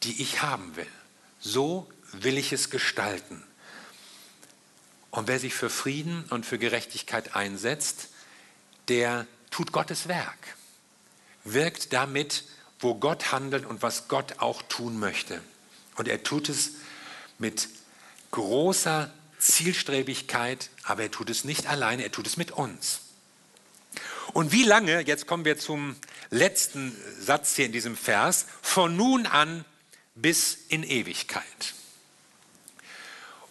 die 0.04 0.22
ich 0.22 0.44
haben 0.44 0.78
will. 0.78 0.88
So 1.42 1.92
will 2.14 2.38
ich 2.38 2.54
es 2.54 2.70
gestalten. 2.70 3.44
Und 5.12 5.28
wer 5.28 5.40
sich 5.42 5.54
für 5.54 5.70
Frieden 5.70 6.24
und 6.30 6.46
für 6.46 6.58
Gerechtigkeit 6.58 7.36
einsetzt, 7.36 8.12
der 8.88 9.28
tut 9.52 9.74
Gottes 9.74 10.08
Werk, 10.08 10.56
wirkt 11.44 11.92
damit, 11.92 12.46
wo 12.80 12.96
Gott 12.96 13.34
handelt 13.34 13.66
und 13.66 13.82
was 13.82 14.08
Gott 14.08 14.40
auch 14.40 14.62
tun 14.62 15.00
möchte. 15.00 15.42
Und 15.98 16.08
er 16.08 16.24
tut 16.24 16.48
es 16.48 16.76
mit 17.38 17.70
großer 18.32 19.12
Zielstrebigkeit, 19.40 20.70
aber 20.84 21.04
er 21.04 21.12
tut 21.12 21.30
es 21.30 21.44
nicht 21.44 21.68
alleine, 21.68 22.04
er 22.04 22.12
tut 22.12 22.28
es 22.28 22.38
mit 22.38 22.52
uns. 22.52 23.02
Und 24.34 24.52
wie 24.52 24.64
lange, 24.64 25.02
jetzt 25.02 25.28
kommen 25.28 25.46
wir 25.46 25.60
zum 25.60 25.96
letzten 26.30 26.96
Satz 27.20 27.56
hier 27.56 27.66
in 27.66 27.72
diesem 27.72 27.96
Vers, 27.96 28.46
von 28.62 28.96
nun 28.96 29.26
an 29.26 29.66
bis 30.16 30.58
in 30.70 30.84
Ewigkeit. 30.84 31.74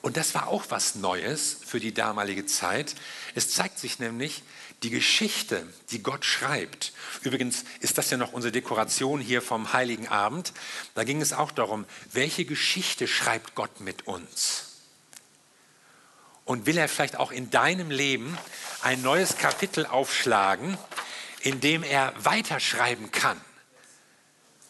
Und 0.00 0.16
das 0.16 0.34
war 0.34 0.48
auch 0.48 0.64
was 0.68 0.96
Neues 0.96 1.58
für 1.64 1.78
die 1.78 1.94
damalige 1.94 2.44
Zeit. 2.46 2.96
Es 3.36 3.50
zeigt 3.50 3.78
sich 3.78 4.00
nämlich, 4.00 4.42
die 4.82 4.90
Geschichte, 4.90 5.66
die 5.90 6.02
Gott 6.02 6.24
schreibt, 6.24 6.92
übrigens 7.22 7.64
ist 7.80 7.98
das 7.98 8.10
ja 8.10 8.16
noch 8.16 8.32
unsere 8.32 8.52
Dekoration 8.52 9.20
hier 9.20 9.42
vom 9.42 9.72
Heiligen 9.72 10.08
Abend, 10.08 10.52
da 10.94 11.04
ging 11.04 11.20
es 11.20 11.32
auch 11.32 11.52
darum, 11.52 11.84
welche 12.12 12.44
Geschichte 12.44 13.06
schreibt 13.06 13.54
Gott 13.54 13.80
mit 13.80 14.06
uns? 14.06 14.68
Und 16.44 16.66
will 16.66 16.76
er 16.76 16.88
vielleicht 16.88 17.16
auch 17.16 17.30
in 17.30 17.50
deinem 17.50 17.90
Leben 17.90 18.36
ein 18.82 19.00
neues 19.02 19.38
Kapitel 19.38 19.86
aufschlagen, 19.86 20.76
in 21.40 21.60
dem 21.60 21.84
er 21.84 22.12
weiterschreiben 22.18 23.12
kann? 23.12 23.40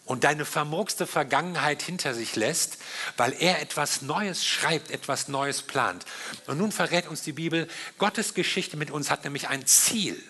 Und 0.05 0.25
deine 0.25 0.45
vermurkste 0.45 1.07
Vergangenheit 1.07 1.83
hinter 1.83 2.15
sich 2.15 2.35
lässt, 2.37 2.79
weil 3.17 3.35
er 3.39 3.63
etwas 3.63 4.03
Neues 4.03 4.45
schreibt, 4.45 4.91
etwas 4.91 5.29
Neues 5.29 5.63
plant. 5.63 6.05
Und 6.47 6.59
nun 6.59 6.73
verrät 6.73 7.09
uns 7.09 7.23
die 7.23 7.33
Bibel, 7.33 7.69
Gottes 7.99 8.35
Geschichte 8.35 8.77
mit 8.77 8.91
uns 8.91 9.11
hat 9.11 9.25
nämlich 9.25 9.49
ein 9.49 9.67
Ziel. 9.67 10.21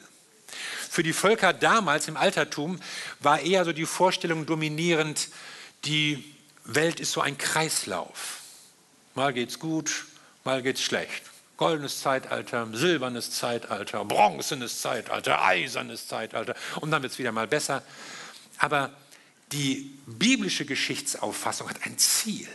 Für 0.91 1.03
die 1.03 1.15
Völker 1.15 1.55
damals 1.55 2.07
im 2.07 2.19
Altertum 2.19 2.79
war 3.21 3.41
eher 3.41 3.65
so 3.65 3.73
die 3.73 3.87
Vorstellung 3.87 4.45
dominierend, 4.45 5.29
die 5.85 6.23
Welt 6.65 7.01
ist 7.01 7.13
so 7.13 7.23
ein 7.23 7.39
Kreislauf. 7.39 8.41
Mal 9.15 9.33
geht's 9.33 9.59
gut, 9.59 10.05
mal 10.45 10.63
geht's 10.63 10.83
schlecht. 10.83 11.23
Goldenes 11.57 12.01
Zeitalter, 12.01 12.69
silbernes 12.73 13.31
Zeitalter, 13.31 14.05
bronzenes 14.05 14.81
Zeitalter, 14.81 15.43
eisernes 15.43 16.09
Zeitalter 16.09 16.55
und 16.81 16.91
dann 16.91 17.03
wird 17.03 17.13
es 17.13 17.19
wieder 17.19 17.33
mal 17.33 17.47
besser. 17.47 17.83
Aber 18.59 18.91
die 19.53 19.99
biblische 20.07 20.65
Geschichtsauffassung 20.65 21.69
hat 21.69 21.85
ein 21.87 21.99
Ziel. 21.99 22.49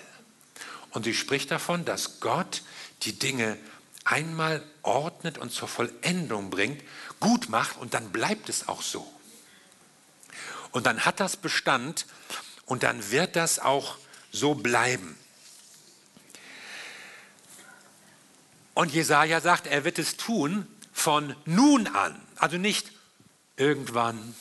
Und 0.91 1.03
sie 1.03 1.13
spricht 1.13 1.51
davon, 1.51 1.85
dass 1.85 2.19
Gott 2.19 2.63
die 3.03 3.17
Dinge 3.17 3.57
einmal 4.03 4.63
ordnet 4.83 5.37
und 5.37 5.51
zur 5.51 5.67
Vollendung 5.67 6.49
bringt, 6.49 6.81
gut 7.19 7.49
macht 7.49 7.77
und 7.77 7.93
dann 7.93 8.11
bleibt 8.11 8.49
es 8.49 8.67
auch 8.67 8.81
so. 8.81 9.11
Und 10.71 10.85
dann 10.85 11.05
hat 11.05 11.19
das 11.19 11.37
Bestand 11.37 12.05
und 12.65 12.83
dann 12.83 13.11
wird 13.11 13.35
das 13.35 13.59
auch 13.59 13.97
so 14.31 14.55
bleiben. 14.55 15.17
Und 18.73 18.93
Jesaja 18.93 19.41
sagt, 19.41 19.67
er 19.67 19.83
wird 19.85 19.97
es 19.99 20.17
tun 20.17 20.67
von 20.93 21.35
nun 21.45 21.87
an, 21.87 22.21
also 22.35 22.57
nicht 22.57 22.91
irgendwann, 23.55 24.35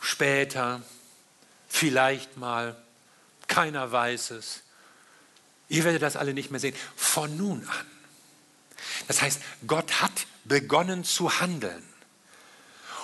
später, 0.00 0.82
vielleicht 1.70 2.36
mal, 2.36 2.76
keiner 3.48 3.90
weiß 3.90 4.32
es. 4.32 4.62
Ihr 5.68 5.84
werdet 5.84 6.02
das 6.02 6.16
alle 6.16 6.34
nicht 6.34 6.50
mehr 6.50 6.60
sehen. 6.60 6.76
Von 6.96 7.36
nun 7.36 7.66
an. 7.66 7.86
Das 9.08 9.22
heißt, 9.22 9.40
Gott 9.66 10.02
hat 10.02 10.26
begonnen 10.44 11.04
zu 11.04 11.40
handeln. 11.40 11.82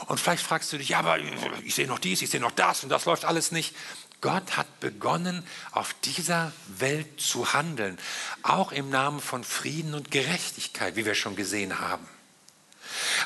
Und 0.07 0.21
vielleicht 0.21 0.43
fragst 0.45 0.73
du 0.73 0.79
dich, 0.79 0.91
ja, 0.91 0.99
aber 0.99 1.19
ich 1.65 1.75
sehe 1.75 1.87
noch 1.87 1.99
dies, 1.99 2.23
ich 2.23 2.31
sehe 2.31 2.41
noch 2.41 2.51
das 2.51 2.83
und 2.83 2.91
das 2.91 3.07
läuft 3.07 3.25
alles 3.25 3.51
nicht. 3.51 3.75
Gott 4.21 4.57
hat 4.57 4.81
begonnen, 4.81 5.47
auf 5.73 5.95
dieser 6.05 6.53
Welt 6.69 7.21
zu 7.21 7.53
handeln, 7.53 7.99
auch 8.43 8.73
im 8.73 8.91
Namen 8.91 9.21
von 9.21 9.45
Frieden 9.45 9.95
und 9.95 10.11
Gerechtigkeit, 10.11 10.97
wie 10.97 11.05
wir 11.05 11.15
schon 11.15 11.37
gesehen 11.37 11.81
haben. 11.81 12.07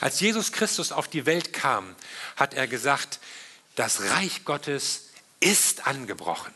Als 0.01 0.21
Jesus 0.21 0.53
Christus 0.53 0.93
auf 0.93 1.09
die 1.09 1.27
Welt 1.27 1.53
kam, 1.53 1.95
hat 2.37 2.55
er 2.55 2.67
gesagt, 2.67 3.21
das 3.75 4.03
Reich 4.03 4.45
Gottes 4.45 5.10
ist 5.41 5.87
angebrochen. 5.87 6.55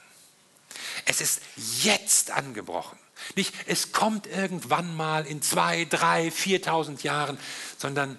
Es 1.06 1.20
ist 1.20 1.40
jetzt 1.82 2.30
angebrochen. 2.30 2.98
Nicht, 3.36 3.54
es 3.66 3.92
kommt 3.92 4.26
irgendwann 4.26 4.94
mal 4.94 5.26
in 5.26 5.42
zwei, 5.42 5.86
drei, 5.86 6.30
viertausend 6.30 7.02
Jahren, 7.02 7.38
sondern 7.78 8.18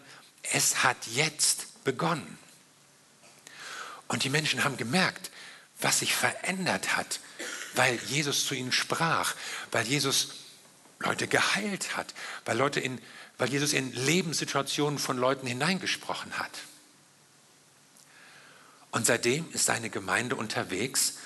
es 0.51 0.83
hat 0.83 0.97
jetzt 1.13 1.83
begonnen. 1.83 2.37
Und 4.07 4.23
die 4.23 4.29
Menschen 4.29 4.63
haben 4.63 4.77
gemerkt, 4.77 5.31
was 5.79 5.99
sich 5.99 6.15
verändert 6.15 6.95
hat, 6.95 7.19
weil 7.75 7.99
Jesus 8.07 8.45
zu 8.45 8.55
ihnen 8.55 8.71
sprach, 8.71 9.35
weil 9.71 9.85
Jesus 9.85 10.29
Leute 10.99 11.27
geheilt 11.27 11.97
hat, 11.97 12.13
weil, 12.45 12.57
Leute 12.57 12.79
in, 12.79 13.01
weil 13.37 13.49
Jesus 13.49 13.73
in 13.73 13.91
Lebenssituationen 13.93 14.97
von 14.97 15.17
Leuten 15.17 15.47
hineingesprochen 15.47 16.37
hat. 16.39 16.51
Und 18.95 19.05
seitdem 19.05 19.45
ist 19.51 19.65
seine 19.65 19.89
Gemeinde 19.89 20.37
unterwegs 20.37 21.17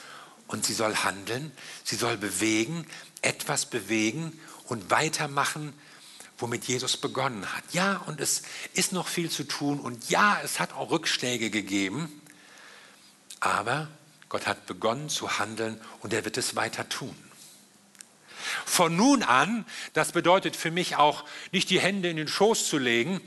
und 0.48 0.66
sie 0.66 0.74
soll 0.74 0.96
handeln, 0.96 1.52
sie 1.84 1.98
soll 1.98 2.18
bewegen, 2.18 2.88
etwas 3.22 3.68
bewegen 3.68 4.40
und 4.64 4.90
weitermachen, 4.90 5.74
womit 6.40 6.66
Jesus 6.66 6.98
begonnen 6.98 7.46
hat. 7.54 7.64
Ja, 7.72 7.98
und 8.08 8.20
es 8.22 8.42
ist 8.74 8.92
noch 8.92 9.08
viel 9.08 9.30
zu 9.30 9.44
tun 9.44 9.80
und 9.80 10.10
ja, 10.10 10.40
es 10.44 10.60
hat 10.60 10.74
auch 10.74 10.90
Rückschläge 10.90 11.52
gegeben, 11.52 12.12
aber 13.40 13.88
Gott 14.30 14.48
hat 14.48 14.66
begonnen 14.66 15.08
zu 15.08 15.38
handeln 15.38 15.80
und 16.00 16.12
er 16.12 16.26
wird 16.26 16.40
es 16.40 16.56
weiter 16.56 16.90
tun. 16.90 17.16
Von 18.66 18.96
nun 18.96 19.22
an, 19.22 19.64
das 19.94 20.12
bedeutet 20.12 20.56
für 20.56 20.72
mich 20.72 20.96
auch 20.96 21.24
nicht 21.52 21.70
die 21.70 21.80
Hände 21.80 22.10
in 22.10 22.18
den 22.18 22.28
Schoß 22.28 22.68
zu 22.68 22.80
legen 22.80 23.22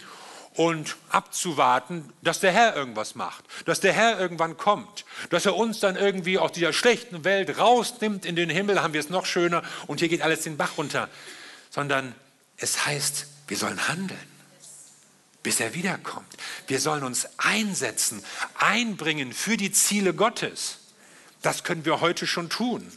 und 0.55 0.97
abzuwarten, 1.09 2.13
dass 2.21 2.41
der 2.41 2.53
Herr 2.53 2.77
irgendwas 2.77 3.15
macht, 3.15 3.45
dass 3.65 3.81
der 3.81 3.93
Herr 3.93 4.21
irgendwann 4.21 4.57
kommt, 4.57 5.05
dass 5.31 5.47
er 5.47 5.57
uns 5.57 5.81
dann 5.81 5.97
irgendwie 5.97 6.39
aus 6.39 6.53
dieser 6.53 6.73
schlechten 6.73 7.25
Welt 7.25 7.59
rausnimmt 7.59 8.27
in 8.27 8.37
den 8.37 8.51
Himmel, 8.51 8.83
haben 8.83 8.93
wir 8.93 9.01
es 9.01 9.09
noch 9.09 9.27
schöner 9.27 9.63
und 9.87 10.01
hier 10.01 10.09
geht 10.09 10.23
alles 10.23 10.43
den 10.43 10.57
Bach 10.57 10.77
runter, 10.77 11.09
sondern 11.71 12.15
es 12.59 12.85
heißt, 12.85 13.27
wir 13.49 13.57
sollen 13.57 13.89
handeln, 13.89 14.19
bis 15.43 15.59
er 15.61 15.75
wiederkommt. 15.75 16.29
Wir 16.67 16.81
sollen 16.81 17.03
uns 17.03 17.29
einsetzen, 17.39 18.23
einbringen 18.55 19.33
für 19.33 19.57
die 19.57 19.73
Ziele 19.73 20.15
Gottes. 20.15 20.79
Das 21.41 21.65
können 21.65 21.85
wir 21.85 22.01
heute 22.01 22.27
schon 22.27 22.51
tun. 22.51 22.91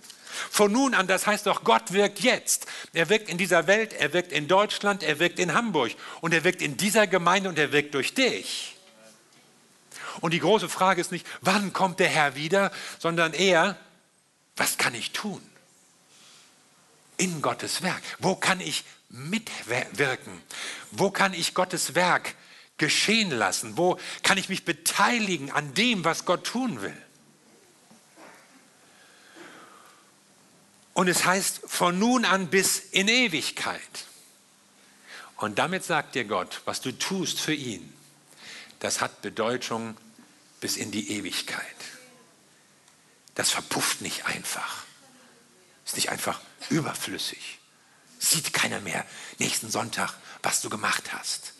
Von 0.49 0.71
nun 0.71 0.93
an, 0.93 1.07
das 1.07 1.27
heißt 1.27 1.45
doch, 1.45 1.63
Gott 1.63 1.93
wirkt 1.93 2.19
jetzt. 2.19 2.67
Er 2.93 3.09
wirkt 3.09 3.29
in 3.29 3.37
dieser 3.37 3.67
Welt, 3.67 3.93
er 3.93 4.13
wirkt 4.13 4.31
in 4.31 4.47
Deutschland, 4.47 5.03
er 5.03 5.19
wirkt 5.19 5.39
in 5.39 5.53
Hamburg 5.53 5.93
und 6.21 6.33
er 6.33 6.43
wirkt 6.43 6.61
in 6.61 6.77
dieser 6.77 7.07
Gemeinde 7.07 7.49
und 7.49 7.57
er 7.57 7.71
wirkt 7.71 7.93
durch 7.93 8.13
dich. 8.13 8.75
Und 10.21 10.31
die 10.31 10.39
große 10.39 10.69
Frage 10.69 11.01
ist 11.01 11.11
nicht, 11.11 11.27
wann 11.41 11.73
kommt 11.73 11.99
der 11.99 12.07
Herr 12.07 12.35
wieder, 12.35 12.71
sondern 12.99 13.33
eher, 13.33 13.77
was 14.55 14.77
kann 14.77 14.95
ich 14.95 15.11
tun? 15.11 15.41
In 17.17 17.41
Gottes 17.41 17.81
Werk. 17.81 18.01
Wo 18.19 18.35
kann 18.35 18.59
ich 18.59 18.83
mitwirken? 19.09 20.41
Wo 20.91 21.11
kann 21.11 21.33
ich 21.33 21.53
Gottes 21.53 21.95
Werk 21.95 22.35
geschehen 22.77 23.31
lassen? 23.31 23.77
Wo 23.77 23.97
kann 24.23 24.37
ich 24.37 24.49
mich 24.49 24.65
beteiligen 24.65 25.51
an 25.51 25.73
dem, 25.73 26.03
was 26.03 26.25
Gott 26.25 26.45
tun 26.45 26.81
will? 26.81 27.04
Und 30.95 31.09
es 31.09 31.25
heißt 31.25 31.59
von 31.67 31.99
nun 31.99 32.23
an 32.23 32.47
bis 32.47 32.79
in 32.79 33.09
Ewigkeit. 33.09 34.05
Und 35.35 35.59
damit 35.59 35.83
sagt 35.83 36.15
dir 36.15 36.23
Gott, 36.23 36.61
was 36.63 36.79
du 36.79 36.93
tust 36.93 37.39
für 37.41 37.53
ihn, 37.53 37.93
das 38.79 39.01
hat 39.01 39.21
Bedeutung 39.21 39.97
bis 40.61 40.77
in 40.77 40.91
die 40.91 41.11
Ewigkeit. 41.11 41.75
Das 43.35 43.51
verpufft 43.51 43.99
nicht 43.99 44.25
einfach. 44.25 44.85
Ist 45.85 45.97
nicht 45.97 46.11
einfach 46.11 46.39
überflüssig. 46.69 47.59
Sieht 48.17 48.53
keiner 48.53 48.79
mehr 48.79 49.05
nächsten 49.37 49.69
Sonntag, 49.69 50.13
was 50.43 50.61
du 50.61 50.69
gemacht 50.69 51.11
hast. 51.11 51.55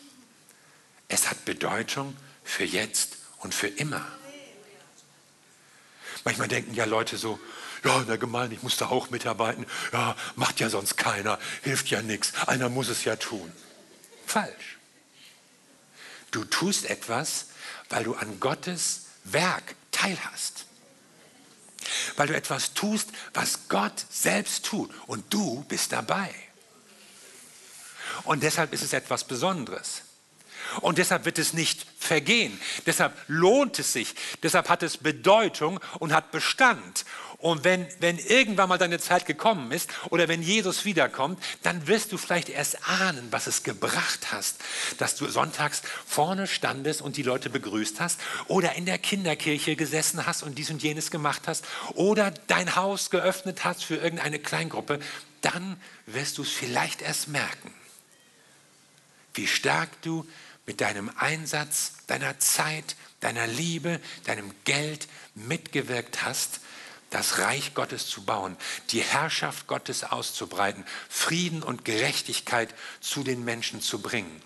Es 1.08 1.28
hat 1.28 1.44
Bedeutung 1.44 2.16
für 2.42 2.64
jetzt 2.64 3.18
und 3.40 3.54
für 3.54 3.68
immer. 3.68 4.04
Manchmal 6.24 6.48
denken 6.48 6.72
ja 6.72 6.86
Leute 6.86 7.18
so, 7.18 7.38
ja, 7.84 8.00
in 8.00 8.06
der 8.06 8.18
Gemeinde, 8.18 8.56
ich 8.56 8.62
muss 8.62 8.76
da 8.76 8.86
auch 8.86 9.10
mitarbeiten. 9.10 9.66
Ja, 9.92 10.16
macht 10.34 10.60
ja 10.60 10.68
sonst 10.68 10.96
keiner, 10.96 11.38
hilft 11.62 11.88
ja 11.88 12.02
nichts. 12.02 12.32
Einer 12.46 12.68
muss 12.68 12.88
es 12.88 13.04
ja 13.04 13.16
tun. 13.16 13.52
Falsch. 14.26 14.78
Du 16.30 16.44
tust 16.44 16.86
etwas, 16.86 17.46
weil 17.88 18.04
du 18.04 18.14
an 18.14 18.40
Gottes 18.40 19.06
Werk 19.24 19.74
teilhast. 19.90 20.66
Weil 22.16 22.28
du 22.28 22.36
etwas 22.36 22.74
tust, 22.74 23.10
was 23.32 23.68
Gott 23.68 24.04
selbst 24.10 24.64
tut 24.64 24.90
und 25.06 25.32
du 25.32 25.64
bist 25.68 25.92
dabei. 25.92 26.34
Und 28.24 28.42
deshalb 28.42 28.72
ist 28.72 28.82
es 28.82 28.92
etwas 28.92 29.24
Besonderes. 29.24 30.02
Und 30.80 30.98
deshalb 30.98 31.24
wird 31.24 31.38
es 31.38 31.52
nicht 31.52 31.86
vergehen. 31.98 32.60
Deshalb 32.86 33.16
lohnt 33.28 33.78
es 33.78 33.92
sich. 33.92 34.14
Deshalb 34.42 34.68
hat 34.68 34.82
es 34.82 34.96
Bedeutung 34.96 35.80
und 35.98 36.12
hat 36.12 36.32
Bestand. 36.32 37.04
Und 37.46 37.62
wenn, 37.62 37.86
wenn 38.00 38.18
irgendwann 38.18 38.68
mal 38.68 38.76
deine 38.76 38.98
Zeit 38.98 39.24
gekommen 39.24 39.70
ist 39.70 39.88
oder 40.10 40.26
wenn 40.26 40.42
Jesus 40.42 40.84
wiederkommt, 40.84 41.40
dann 41.62 41.86
wirst 41.86 42.10
du 42.10 42.18
vielleicht 42.18 42.48
erst 42.48 42.88
ahnen, 42.88 43.28
was 43.30 43.46
es 43.46 43.62
gebracht 43.62 44.32
hast, 44.32 44.56
dass 44.98 45.14
du 45.14 45.28
sonntags 45.28 45.82
vorne 46.04 46.48
standest 46.48 47.00
und 47.00 47.16
die 47.16 47.22
Leute 47.22 47.48
begrüßt 47.48 48.00
hast 48.00 48.18
oder 48.48 48.74
in 48.74 48.84
der 48.84 48.98
Kinderkirche 48.98 49.76
gesessen 49.76 50.26
hast 50.26 50.42
und 50.42 50.58
dies 50.58 50.70
und 50.70 50.82
jenes 50.82 51.12
gemacht 51.12 51.42
hast 51.46 51.64
oder 51.94 52.32
dein 52.48 52.74
Haus 52.74 53.10
geöffnet 53.10 53.64
hast 53.64 53.84
für 53.84 53.94
irgendeine 53.94 54.40
Kleingruppe. 54.40 54.98
Dann 55.40 55.80
wirst 56.06 56.38
du 56.38 56.42
es 56.42 56.50
vielleicht 56.50 57.00
erst 57.00 57.28
merken, 57.28 57.72
wie 59.34 59.46
stark 59.46 60.02
du 60.02 60.26
mit 60.66 60.80
deinem 60.80 61.12
Einsatz, 61.16 61.92
deiner 62.08 62.40
Zeit, 62.40 62.96
deiner 63.20 63.46
Liebe, 63.46 64.00
deinem 64.24 64.50
Geld 64.64 65.06
mitgewirkt 65.36 66.24
hast 66.24 66.58
das 67.10 67.38
Reich 67.38 67.74
Gottes 67.74 68.06
zu 68.08 68.24
bauen, 68.24 68.56
die 68.90 69.00
Herrschaft 69.00 69.66
Gottes 69.66 70.04
auszubreiten, 70.04 70.84
Frieden 71.08 71.62
und 71.62 71.84
Gerechtigkeit 71.84 72.74
zu 73.00 73.22
den 73.22 73.44
Menschen 73.44 73.80
zu 73.80 74.00
bringen. 74.00 74.42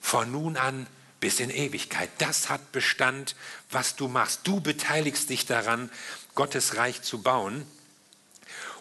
Von 0.00 0.30
nun 0.30 0.56
an 0.56 0.86
bis 1.20 1.40
in 1.40 1.50
Ewigkeit. 1.50 2.10
Das 2.18 2.48
hat 2.48 2.72
Bestand, 2.72 3.36
was 3.70 3.96
du 3.96 4.08
machst. 4.08 4.40
Du 4.44 4.60
beteiligst 4.60 5.30
dich 5.30 5.46
daran, 5.46 5.90
Gottes 6.34 6.76
Reich 6.76 7.02
zu 7.02 7.22
bauen. 7.22 7.66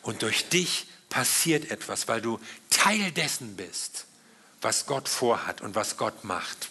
Und 0.01 0.21
durch 0.21 0.49
dich 0.49 0.87
passiert 1.09 1.71
etwas, 1.71 2.07
weil 2.07 2.21
du 2.21 2.39
Teil 2.69 3.11
dessen 3.11 3.55
bist, 3.55 4.05
was 4.61 4.85
Gott 4.85 5.07
vorhat 5.07 5.61
und 5.61 5.75
was 5.75 5.97
Gott 5.97 6.23
macht. 6.23 6.69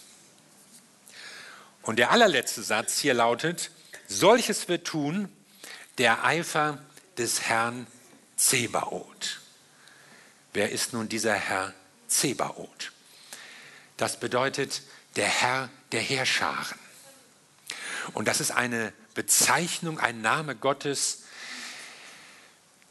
Und 1.81 1.97
der 1.97 2.11
allerletzte 2.11 2.63
Satz 2.63 2.99
hier 2.99 3.13
lautet, 3.13 3.71
solches 4.07 4.67
wird 4.67 4.87
tun, 4.87 5.29
der 5.97 6.23
Eifer 6.23 6.77
des 7.17 7.41
Herrn 7.41 7.87
Zebaoth. 8.35 9.41
Wer 10.53 10.71
ist 10.71 10.93
nun 10.93 11.09
dieser 11.09 11.35
Herr 11.35 11.73
Zebaoth? 12.07 12.91
Das 13.97 14.19
bedeutet 14.19 14.81
der 15.15 15.27
Herr 15.27 15.69
der 15.91 16.01
Heerscharen. 16.01 16.79
Und 18.13 18.27
das 18.27 18.41
ist 18.41 18.51
eine 18.51 18.93
Bezeichnung, 19.13 19.99
ein 19.99 20.21
Name 20.21 20.55
Gottes, 20.55 21.23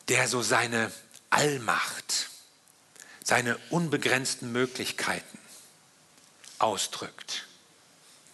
der 0.08 0.28
so 0.28 0.42
seine 0.42 0.90
Allmacht, 1.30 2.30
seine 3.22 3.58
unbegrenzten 3.70 4.52
Möglichkeiten 4.52 5.38
ausdrückt. 6.58 7.46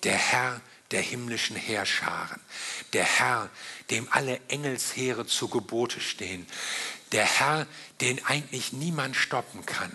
Der 0.05 0.17
Herr 0.17 0.61
der 0.91 1.03
himmlischen 1.03 1.57
Heerscharen, 1.57 2.41
der 2.93 3.05
Herr, 3.05 3.49
dem 3.91 4.09
alle 4.11 4.41
Engelsheere 4.49 5.27
zu 5.27 5.49
Gebote 5.49 6.01
stehen, 6.01 6.47
der 7.13 7.25
Herr, 7.25 7.67
den 8.01 8.25
eigentlich 8.25 8.73
niemand 8.73 9.17
stoppen 9.17 9.67
kann, 9.67 9.95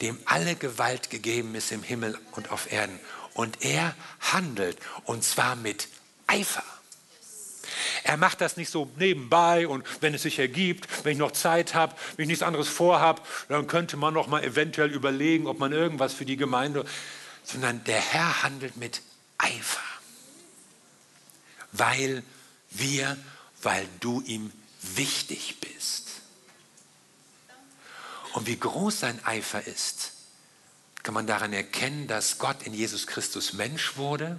dem 0.00 0.18
alle 0.26 0.54
Gewalt 0.54 1.10
gegeben 1.10 1.54
ist 1.54 1.72
im 1.72 1.82
Himmel 1.82 2.18
und 2.32 2.50
auf 2.50 2.70
Erden. 2.70 2.98
Und 3.34 3.64
er 3.64 3.94
handelt, 4.20 4.78
und 5.04 5.24
zwar 5.24 5.56
mit 5.56 5.88
Eifer. 6.26 6.64
Er 8.04 8.16
macht 8.16 8.40
das 8.40 8.56
nicht 8.56 8.70
so 8.70 8.90
nebenbei 8.96 9.66
und 9.66 9.84
wenn 10.00 10.14
es 10.14 10.22
sich 10.22 10.38
ergibt, 10.38 11.04
wenn 11.04 11.12
ich 11.12 11.18
noch 11.18 11.32
Zeit 11.32 11.74
habe, 11.74 11.94
wenn 12.16 12.24
ich 12.24 12.28
nichts 12.28 12.42
anderes 12.42 12.68
vorhabe, 12.68 13.22
dann 13.48 13.66
könnte 13.66 13.96
man 13.96 14.12
noch 14.12 14.26
mal 14.26 14.44
eventuell 14.44 14.90
überlegen, 14.90 15.46
ob 15.46 15.58
man 15.58 15.72
irgendwas 15.72 16.12
für 16.12 16.24
die 16.24 16.36
Gemeinde, 16.36 16.84
sondern 17.44 17.82
der 17.84 18.00
Herr 18.00 18.42
handelt 18.42 18.76
mit 18.76 19.02
Eifer 19.38 19.80
weil 21.72 22.22
wir, 22.74 23.16
weil 23.62 23.86
du 24.00 24.20
ihm 24.22 24.52
wichtig 24.80 25.58
bist. 25.60 26.08
Und 28.32 28.46
wie 28.46 28.58
groß 28.58 29.00
sein 29.00 29.24
Eifer 29.24 29.66
ist, 29.66 30.12
kann 31.02 31.14
man 31.14 31.26
daran 31.26 31.52
erkennen, 31.52 32.06
dass 32.06 32.38
Gott 32.38 32.62
in 32.62 32.74
Jesus 32.74 33.06
Christus 33.06 33.52
Mensch 33.52 33.96
wurde. 33.96 34.38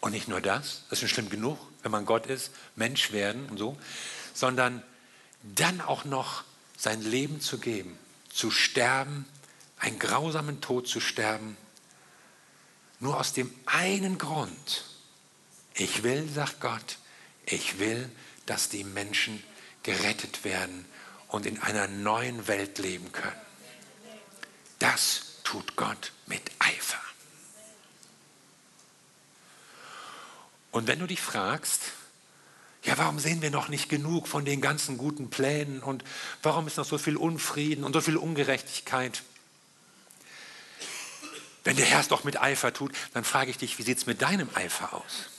Und 0.00 0.12
nicht 0.12 0.28
nur 0.28 0.40
das, 0.40 0.84
das 0.88 0.98
ist 0.98 1.00
schon 1.00 1.08
schlimm 1.08 1.30
genug, 1.30 1.58
wenn 1.82 1.90
man 1.90 2.06
Gott 2.06 2.26
ist, 2.26 2.50
Mensch 2.76 3.12
werden 3.12 3.46
und 3.46 3.58
so, 3.58 3.76
sondern 4.32 4.82
dann 5.42 5.80
auch 5.80 6.04
noch 6.04 6.44
sein 6.76 7.02
Leben 7.02 7.40
zu 7.40 7.58
geben, 7.58 7.98
zu 8.32 8.50
sterben, 8.50 9.26
einen 9.78 9.98
grausamen 9.98 10.60
Tod 10.60 10.88
zu 10.88 11.00
sterben, 11.00 11.56
nur 13.00 13.18
aus 13.18 13.32
dem 13.32 13.52
einen 13.66 14.18
Grund, 14.18 14.84
ich 15.74 16.02
will, 16.02 16.28
sagt 16.28 16.60
Gott, 16.60 16.98
ich 17.52 17.78
will, 17.78 18.10
dass 18.46 18.68
die 18.68 18.84
Menschen 18.84 19.42
gerettet 19.82 20.44
werden 20.44 20.84
und 21.28 21.46
in 21.46 21.60
einer 21.60 21.88
neuen 21.88 22.46
Welt 22.46 22.78
leben 22.78 23.12
können. 23.12 23.40
Das 24.78 25.22
tut 25.44 25.76
Gott 25.76 26.12
mit 26.26 26.42
Eifer. 26.58 27.00
Und 30.70 30.86
wenn 30.86 30.98
du 30.98 31.06
dich 31.06 31.20
fragst, 31.20 31.80
ja, 32.84 32.96
warum 32.96 33.18
sehen 33.18 33.42
wir 33.42 33.50
noch 33.50 33.68
nicht 33.68 33.88
genug 33.88 34.28
von 34.28 34.44
den 34.44 34.60
ganzen 34.60 34.98
guten 34.98 35.30
Plänen 35.30 35.82
und 35.82 36.04
warum 36.42 36.66
ist 36.66 36.76
noch 36.76 36.84
so 36.84 36.96
viel 36.96 37.16
Unfrieden 37.16 37.84
und 37.84 37.92
so 37.92 38.00
viel 38.00 38.16
Ungerechtigkeit? 38.16 39.22
Wenn 41.64 41.76
der 41.76 41.86
Herr 41.86 42.00
es 42.00 42.08
doch 42.08 42.24
mit 42.24 42.40
Eifer 42.40 42.72
tut, 42.72 42.92
dann 43.14 43.24
frage 43.24 43.50
ich 43.50 43.58
dich, 43.58 43.78
wie 43.78 43.82
sieht 43.82 43.98
es 43.98 44.06
mit 44.06 44.22
deinem 44.22 44.48
Eifer 44.54 44.94
aus? 44.94 45.30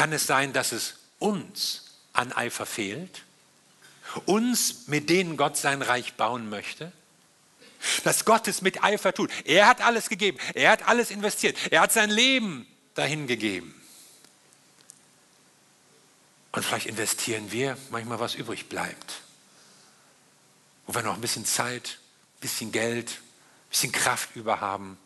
Kann 0.00 0.14
es 0.14 0.26
sein, 0.26 0.54
dass 0.54 0.72
es 0.72 0.94
uns 1.18 1.82
an 2.14 2.32
Eifer 2.32 2.64
fehlt? 2.64 3.20
Uns, 4.24 4.86
mit 4.88 5.10
denen 5.10 5.36
Gott 5.36 5.58
sein 5.58 5.82
Reich 5.82 6.14
bauen 6.14 6.48
möchte? 6.48 6.90
Dass 8.02 8.24
Gott 8.24 8.48
es 8.48 8.62
mit 8.62 8.82
Eifer 8.82 9.12
tut. 9.12 9.30
Er 9.44 9.66
hat 9.66 9.82
alles 9.82 10.08
gegeben. 10.08 10.38
Er 10.54 10.70
hat 10.70 10.88
alles 10.88 11.10
investiert. 11.10 11.54
Er 11.70 11.82
hat 11.82 11.92
sein 11.92 12.08
Leben 12.08 12.66
dahin 12.94 13.26
gegeben. 13.26 13.78
Und 16.52 16.64
vielleicht 16.64 16.86
investieren 16.86 17.52
wir 17.52 17.76
manchmal, 17.90 18.20
was 18.20 18.34
übrig 18.34 18.70
bleibt. 18.70 19.20
Wo 20.86 20.94
wir 20.94 21.02
noch 21.02 21.16
ein 21.16 21.20
bisschen 21.20 21.44
Zeit, 21.44 21.98
bisschen 22.40 22.72
Geld, 22.72 23.20
bisschen 23.68 23.92
Kraft 23.92 24.34
überhaben. 24.34 24.96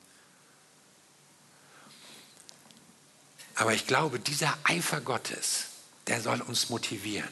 Aber 3.54 3.72
ich 3.72 3.86
glaube, 3.86 4.18
dieser 4.18 4.56
Eifer 4.64 5.00
Gottes, 5.00 5.66
der 6.06 6.20
soll 6.20 6.40
uns 6.40 6.70
motivieren. 6.70 7.28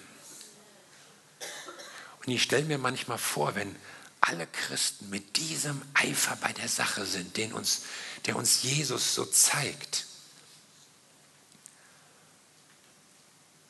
Und 2.25 2.33
ich 2.33 2.43
stelle 2.43 2.65
mir 2.65 2.79
manchmal 2.79 3.19
vor, 3.19 3.55
wenn 3.55 3.75
alle 4.21 4.47
Christen 4.47 5.11
mit 5.11 5.37
diesem 5.37 5.83
Eifer 5.95 6.37
bei 6.37 6.53
der 6.53 6.69
Sache 6.69 7.05
sind, 7.07 7.37
den 7.37 7.53
uns, 7.53 7.83
der 8.27 8.37
uns 8.37 8.63
Jesus 8.63 9.15
so 9.15 9.25
zeigt, 9.25 10.07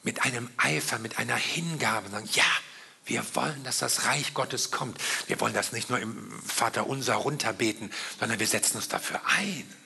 mit 0.02 0.22
einem 0.22 0.50
Eifer, 0.58 0.98
mit 0.98 1.18
einer 1.18 1.36
Hingabe 1.36 2.10
sagen, 2.10 2.28
ja, 2.32 2.44
wir 3.04 3.24
wollen, 3.34 3.64
dass 3.64 3.78
das 3.78 4.04
Reich 4.04 4.34
Gottes 4.34 4.70
kommt. 4.70 5.00
Wir 5.26 5.40
wollen 5.40 5.54
das 5.54 5.72
nicht 5.72 5.90
nur 5.90 5.98
im 5.98 6.40
Vater 6.42 6.86
unser 6.86 7.14
runterbeten, 7.14 7.92
sondern 8.20 8.38
wir 8.38 8.46
setzen 8.46 8.76
uns 8.76 8.88
dafür 8.88 9.20
ein. 9.26 9.82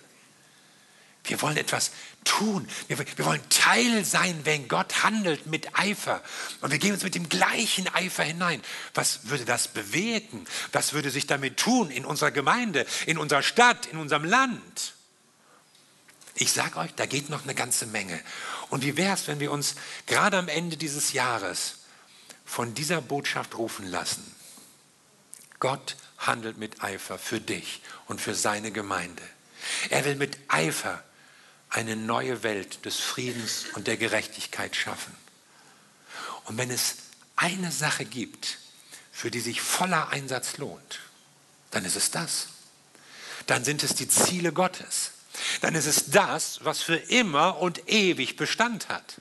Wir 1.26 1.42
wollen 1.42 1.56
etwas 1.56 1.90
tun. 2.24 2.68
Wir, 2.88 2.98
wir, 2.98 3.24
wollen 3.24 3.48
Teil 3.48 4.04
sein, 4.04 4.40
wenn 4.44 4.68
Gott 4.68 5.02
handelt 5.02 5.46
mit 5.46 5.78
Eifer. 5.78 6.22
Und 6.60 6.70
wir 6.70 6.78
gehen 6.78 6.92
uns 6.92 7.02
mit 7.02 7.14
dem 7.14 7.28
gleichen 7.28 7.88
Eifer 7.94 8.24
hinein. 8.24 8.62
Was 8.94 9.28
würde 9.28 9.44
das 9.44 9.68
bewegen? 9.68 10.46
Was 10.72 10.92
würde 10.92 11.10
sich 11.10 11.26
damit 11.26 11.56
tun 11.56 11.90
in 11.90 12.04
unserer 12.04 12.30
Gemeinde, 12.30 12.86
in 13.06 13.18
unserer 13.18 13.42
Stadt, 13.42 13.86
in 13.86 13.98
unserem 13.98 14.24
Land? 14.24 14.94
Ich 16.34 16.52
sage 16.52 16.78
euch, 16.78 16.94
da 16.94 17.06
geht 17.06 17.30
noch 17.30 17.44
eine 17.44 17.54
ganze 17.54 17.86
Menge. 17.86 18.20
Und 18.68 18.82
wie 18.82 18.96
wäre 18.96 19.14
es, 19.14 19.26
wenn 19.26 19.40
wir 19.40 19.50
uns 19.50 19.74
gerade 20.06 20.36
am 20.36 20.48
Ende 20.48 20.76
dieses 20.76 21.12
Jahres 21.12 21.78
von 22.44 22.74
dieser 22.74 23.00
Botschaft 23.00 23.56
rufen 23.56 23.86
lassen? 23.86 24.34
Gott 25.58 25.96
handelt 26.18 26.58
mit 26.58 26.82
Eifer 26.82 27.18
für 27.18 27.40
dich 27.40 27.80
und 28.06 28.20
für 28.20 28.34
seine 28.34 28.70
Gemeinde. 28.70 29.22
Er 29.88 30.04
will 30.04 30.16
mit 30.16 30.38
Eifer 30.48 31.02
eine 31.70 31.96
neue 31.96 32.42
Welt 32.42 32.84
des 32.84 32.96
Friedens 32.96 33.66
und 33.74 33.86
der 33.86 33.96
Gerechtigkeit 33.96 34.76
schaffen. 34.76 35.14
Und 36.44 36.58
wenn 36.58 36.70
es 36.70 36.96
eine 37.36 37.72
Sache 37.72 38.04
gibt, 38.04 38.58
für 39.12 39.30
die 39.30 39.40
sich 39.40 39.60
voller 39.60 40.10
Einsatz 40.10 40.58
lohnt, 40.58 41.00
dann 41.70 41.84
ist 41.84 41.96
es 41.96 42.10
das. 42.10 42.48
Dann 43.46 43.64
sind 43.64 43.82
es 43.82 43.94
die 43.94 44.08
Ziele 44.08 44.52
Gottes. 44.52 45.12
Dann 45.60 45.74
ist 45.74 45.86
es 45.86 46.10
das, 46.10 46.64
was 46.64 46.82
für 46.82 46.96
immer 46.96 47.58
und 47.58 47.88
ewig 47.88 48.36
Bestand 48.36 48.88
hat. 48.88 49.20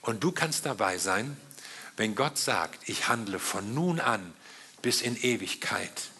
Und 0.00 0.24
du 0.24 0.32
kannst 0.32 0.66
dabei 0.66 0.98
sein, 0.98 1.36
wenn 1.96 2.14
Gott 2.14 2.38
sagt, 2.38 2.88
ich 2.88 3.08
handle 3.08 3.38
von 3.38 3.74
nun 3.74 4.00
an 4.00 4.34
bis 4.80 5.02
in 5.02 5.16
Ewigkeit, 5.16 6.10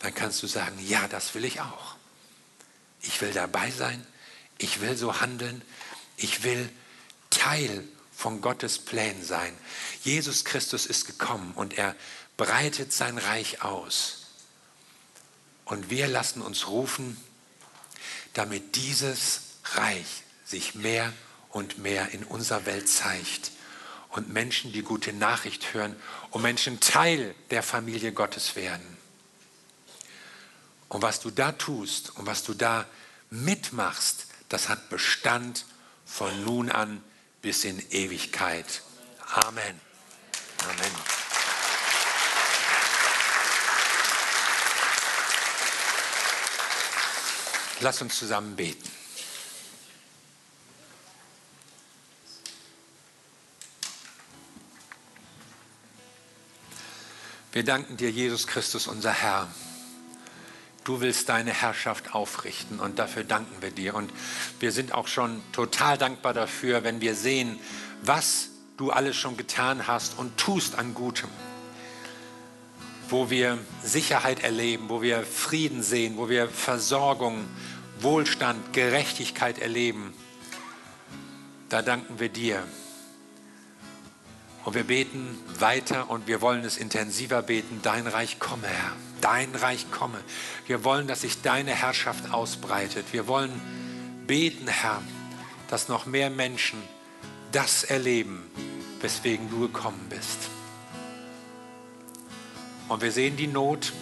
dann 0.00 0.14
kannst 0.14 0.42
du 0.42 0.46
sagen, 0.46 0.78
ja, 0.86 1.08
das 1.08 1.34
will 1.34 1.44
ich 1.44 1.60
auch. 1.60 1.97
Ich 3.02 3.20
will 3.20 3.32
dabei 3.32 3.70
sein, 3.70 4.04
ich 4.58 4.80
will 4.80 4.96
so 4.96 5.20
handeln, 5.20 5.62
ich 6.16 6.42
will 6.42 6.68
Teil 7.30 7.84
von 8.12 8.40
Gottes 8.40 8.78
Plänen 8.78 9.24
sein. 9.24 9.56
Jesus 10.02 10.44
Christus 10.44 10.86
ist 10.86 11.06
gekommen 11.06 11.52
und 11.54 11.78
er 11.78 11.94
breitet 12.36 12.92
sein 12.92 13.18
Reich 13.18 13.62
aus. 13.62 14.26
Und 15.64 15.90
wir 15.90 16.08
lassen 16.08 16.42
uns 16.42 16.66
rufen, 16.66 17.16
damit 18.32 18.74
dieses 18.74 19.42
Reich 19.74 20.24
sich 20.44 20.74
mehr 20.74 21.12
und 21.50 21.78
mehr 21.78 22.10
in 22.10 22.24
unserer 22.24 22.66
Welt 22.66 22.88
zeigt 22.88 23.52
und 24.10 24.32
Menschen 24.32 24.72
die 24.72 24.82
gute 24.82 25.12
Nachricht 25.12 25.72
hören 25.74 25.94
und 26.30 26.42
Menschen 26.42 26.80
Teil 26.80 27.34
der 27.50 27.62
Familie 27.62 28.12
Gottes 28.12 28.56
werden. 28.56 28.97
Und 30.88 31.02
was 31.02 31.20
du 31.20 31.30
da 31.30 31.52
tust 31.52 32.16
und 32.16 32.26
was 32.26 32.42
du 32.44 32.54
da 32.54 32.86
mitmachst, 33.30 34.26
das 34.48 34.68
hat 34.68 34.88
Bestand 34.88 35.66
von 36.06 36.44
nun 36.44 36.70
an 36.70 37.02
bis 37.42 37.64
in 37.64 37.78
Ewigkeit. 37.90 38.82
Amen. 39.30 39.80
Amen. 40.64 40.92
Lass 47.80 48.02
uns 48.02 48.18
zusammen 48.18 48.56
beten. 48.56 48.90
Wir 57.52 57.64
danken 57.64 57.96
dir, 57.96 58.10
Jesus 58.10 58.46
Christus, 58.46 58.86
unser 58.86 59.12
Herr 59.12 59.48
du 60.88 61.02
willst 61.02 61.28
deine 61.28 61.52
Herrschaft 61.52 62.14
aufrichten 62.14 62.80
und 62.80 62.98
dafür 62.98 63.22
danken 63.22 63.60
wir 63.60 63.70
dir. 63.70 63.94
Und 63.94 64.10
wir 64.58 64.72
sind 64.72 64.94
auch 64.94 65.06
schon 65.06 65.42
total 65.52 65.98
dankbar 65.98 66.32
dafür, 66.32 66.82
wenn 66.82 67.02
wir 67.02 67.14
sehen, 67.14 67.58
was 68.02 68.48
du 68.78 68.90
alles 68.90 69.14
schon 69.14 69.36
getan 69.36 69.86
hast 69.86 70.18
und 70.18 70.38
tust 70.38 70.78
an 70.78 70.94
Gutem. 70.94 71.28
Wo 73.10 73.28
wir 73.28 73.58
Sicherheit 73.84 74.42
erleben, 74.42 74.88
wo 74.88 75.02
wir 75.02 75.24
Frieden 75.24 75.82
sehen, 75.82 76.16
wo 76.16 76.30
wir 76.30 76.48
Versorgung, 76.48 77.44
Wohlstand, 78.00 78.72
Gerechtigkeit 78.72 79.58
erleben. 79.58 80.14
Da 81.68 81.82
danken 81.82 82.18
wir 82.18 82.30
dir. 82.30 82.62
Und 84.68 84.74
wir 84.74 84.84
beten 84.84 85.38
weiter 85.58 86.10
und 86.10 86.26
wir 86.26 86.42
wollen 86.42 86.62
es 86.62 86.76
intensiver 86.76 87.40
beten. 87.40 87.80
Dein 87.82 88.06
Reich 88.06 88.38
komme, 88.38 88.66
Herr 88.66 88.92
dein 89.20 89.54
Reich 89.54 89.90
komme. 89.90 90.18
Wir 90.66 90.84
wollen, 90.84 91.06
dass 91.06 91.22
sich 91.22 91.42
deine 91.42 91.74
Herrschaft 91.74 92.32
ausbreitet. 92.32 93.06
Wir 93.12 93.26
wollen 93.26 93.60
beten, 94.26 94.68
Herr, 94.68 95.02
dass 95.68 95.88
noch 95.88 96.06
mehr 96.06 96.30
Menschen 96.30 96.82
das 97.52 97.84
erleben, 97.84 98.50
weswegen 99.00 99.50
du 99.50 99.60
gekommen 99.60 100.06
bist. 100.08 100.38
Und 102.88 103.02
wir 103.02 103.12
sehen 103.12 103.36
die 103.36 103.46
Not 103.46 103.92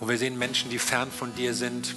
und 0.00 0.08
wir 0.08 0.18
sehen 0.18 0.38
Menschen, 0.38 0.70
die 0.70 0.78
fern 0.78 1.10
von 1.10 1.34
dir 1.34 1.54
sind. 1.54 1.94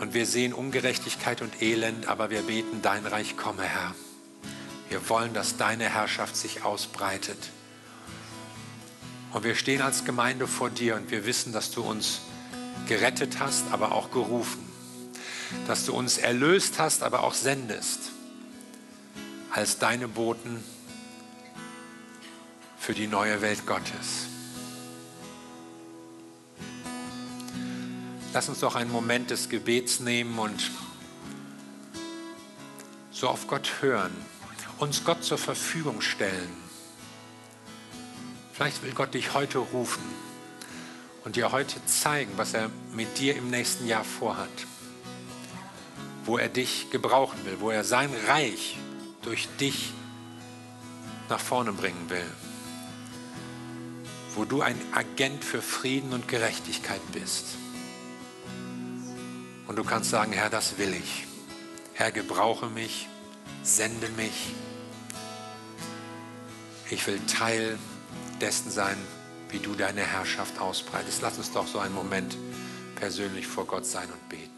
Und 0.00 0.12
wir 0.12 0.26
sehen 0.26 0.52
Ungerechtigkeit 0.52 1.40
und 1.40 1.62
Elend, 1.62 2.08
aber 2.08 2.30
wir 2.30 2.42
beten, 2.42 2.82
dein 2.82 3.06
Reich 3.06 3.36
komme, 3.36 3.62
Herr. 3.62 3.94
Wir 4.88 5.08
wollen, 5.08 5.34
dass 5.34 5.56
deine 5.56 5.88
Herrschaft 5.88 6.36
sich 6.36 6.62
ausbreitet. 6.62 7.38
Und 9.32 9.44
wir 9.44 9.54
stehen 9.54 9.82
als 9.82 10.04
Gemeinde 10.04 10.46
vor 10.46 10.70
dir 10.70 10.94
und 10.94 11.10
wir 11.10 11.26
wissen, 11.26 11.52
dass 11.52 11.70
du 11.70 11.82
uns 11.82 12.20
gerettet 12.86 13.40
hast, 13.40 13.72
aber 13.72 13.92
auch 13.92 14.10
gerufen. 14.10 14.64
Dass 15.66 15.86
du 15.86 15.94
uns 15.94 16.18
erlöst 16.18 16.78
hast, 16.78 17.02
aber 17.02 17.24
auch 17.24 17.34
sendest. 17.34 18.10
Als 19.50 19.78
deine 19.78 20.08
Boten 20.08 20.62
für 22.78 22.92
die 22.92 23.06
neue 23.06 23.40
Welt 23.40 23.66
Gottes. 23.66 24.26
Lass 28.34 28.48
uns 28.48 28.60
doch 28.60 28.74
einen 28.74 28.90
Moment 28.90 29.30
des 29.30 29.48
Gebets 29.48 30.00
nehmen 30.00 30.38
und 30.38 30.70
so 33.10 33.28
auf 33.28 33.46
Gott 33.46 33.74
hören, 33.80 34.12
uns 34.78 35.04
Gott 35.04 35.24
zur 35.24 35.38
Verfügung 35.38 36.00
stellen 36.00 36.64
Vielleicht 38.54 38.84
will 38.84 38.92
Gott 38.92 39.14
dich 39.14 39.34
heute 39.34 39.58
rufen 39.58 40.04
und 41.24 41.34
dir 41.34 41.50
heute 41.50 41.84
zeigen, 41.86 42.30
was 42.36 42.54
er 42.54 42.70
mit 42.92 43.18
dir 43.18 43.34
im 43.34 43.50
nächsten 43.50 43.88
Jahr 43.88 44.04
vorhat. 44.04 44.48
Wo 46.24 46.38
er 46.38 46.48
dich 46.48 46.88
gebrauchen 46.90 47.44
will, 47.46 47.56
wo 47.58 47.70
er 47.70 47.82
sein 47.82 48.10
Reich 48.28 48.78
durch 49.22 49.48
dich 49.58 49.92
nach 51.28 51.40
vorne 51.40 51.72
bringen 51.72 52.08
will. 52.10 52.30
Wo 54.36 54.44
du 54.44 54.62
ein 54.62 54.78
Agent 54.92 55.44
für 55.44 55.60
Frieden 55.60 56.12
und 56.12 56.28
Gerechtigkeit 56.28 57.02
bist. 57.10 57.46
Und 59.66 59.74
du 59.76 59.82
kannst 59.82 60.10
sagen, 60.10 60.30
Herr, 60.30 60.48
das 60.48 60.78
will 60.78 60.94
ich. 60.94 61.26
Herr, 61.94 62.12
gebrauche 62.12 62.68
mich, 62.68 63.08
sende 63.64 64.08
mich. 64.10 64.54
Ich 66.90 67.06
will 67.06 67.18
Teil 67.26 67.78
dessen 68.40 68.70
sein, 68.70 68.96
wie 69.50 69.58
du 69.58 69.74
deine 69.74 70.02
Herrschaft 70.02 70.60
ausbreitest. 70.60 71.22
Lass 71.22 71.38
uns 71.38 71.52
doch 71.52 71.66
so 71.66 71.78
einen 71.78 71.94
Moment 71.94 72.36
persönlich 72.96 73.46
vor 73.46 73.66
Gott 73.66 73.86
sein 73.86 74.08
und 74.10 74.28
beten. 74.28 74.53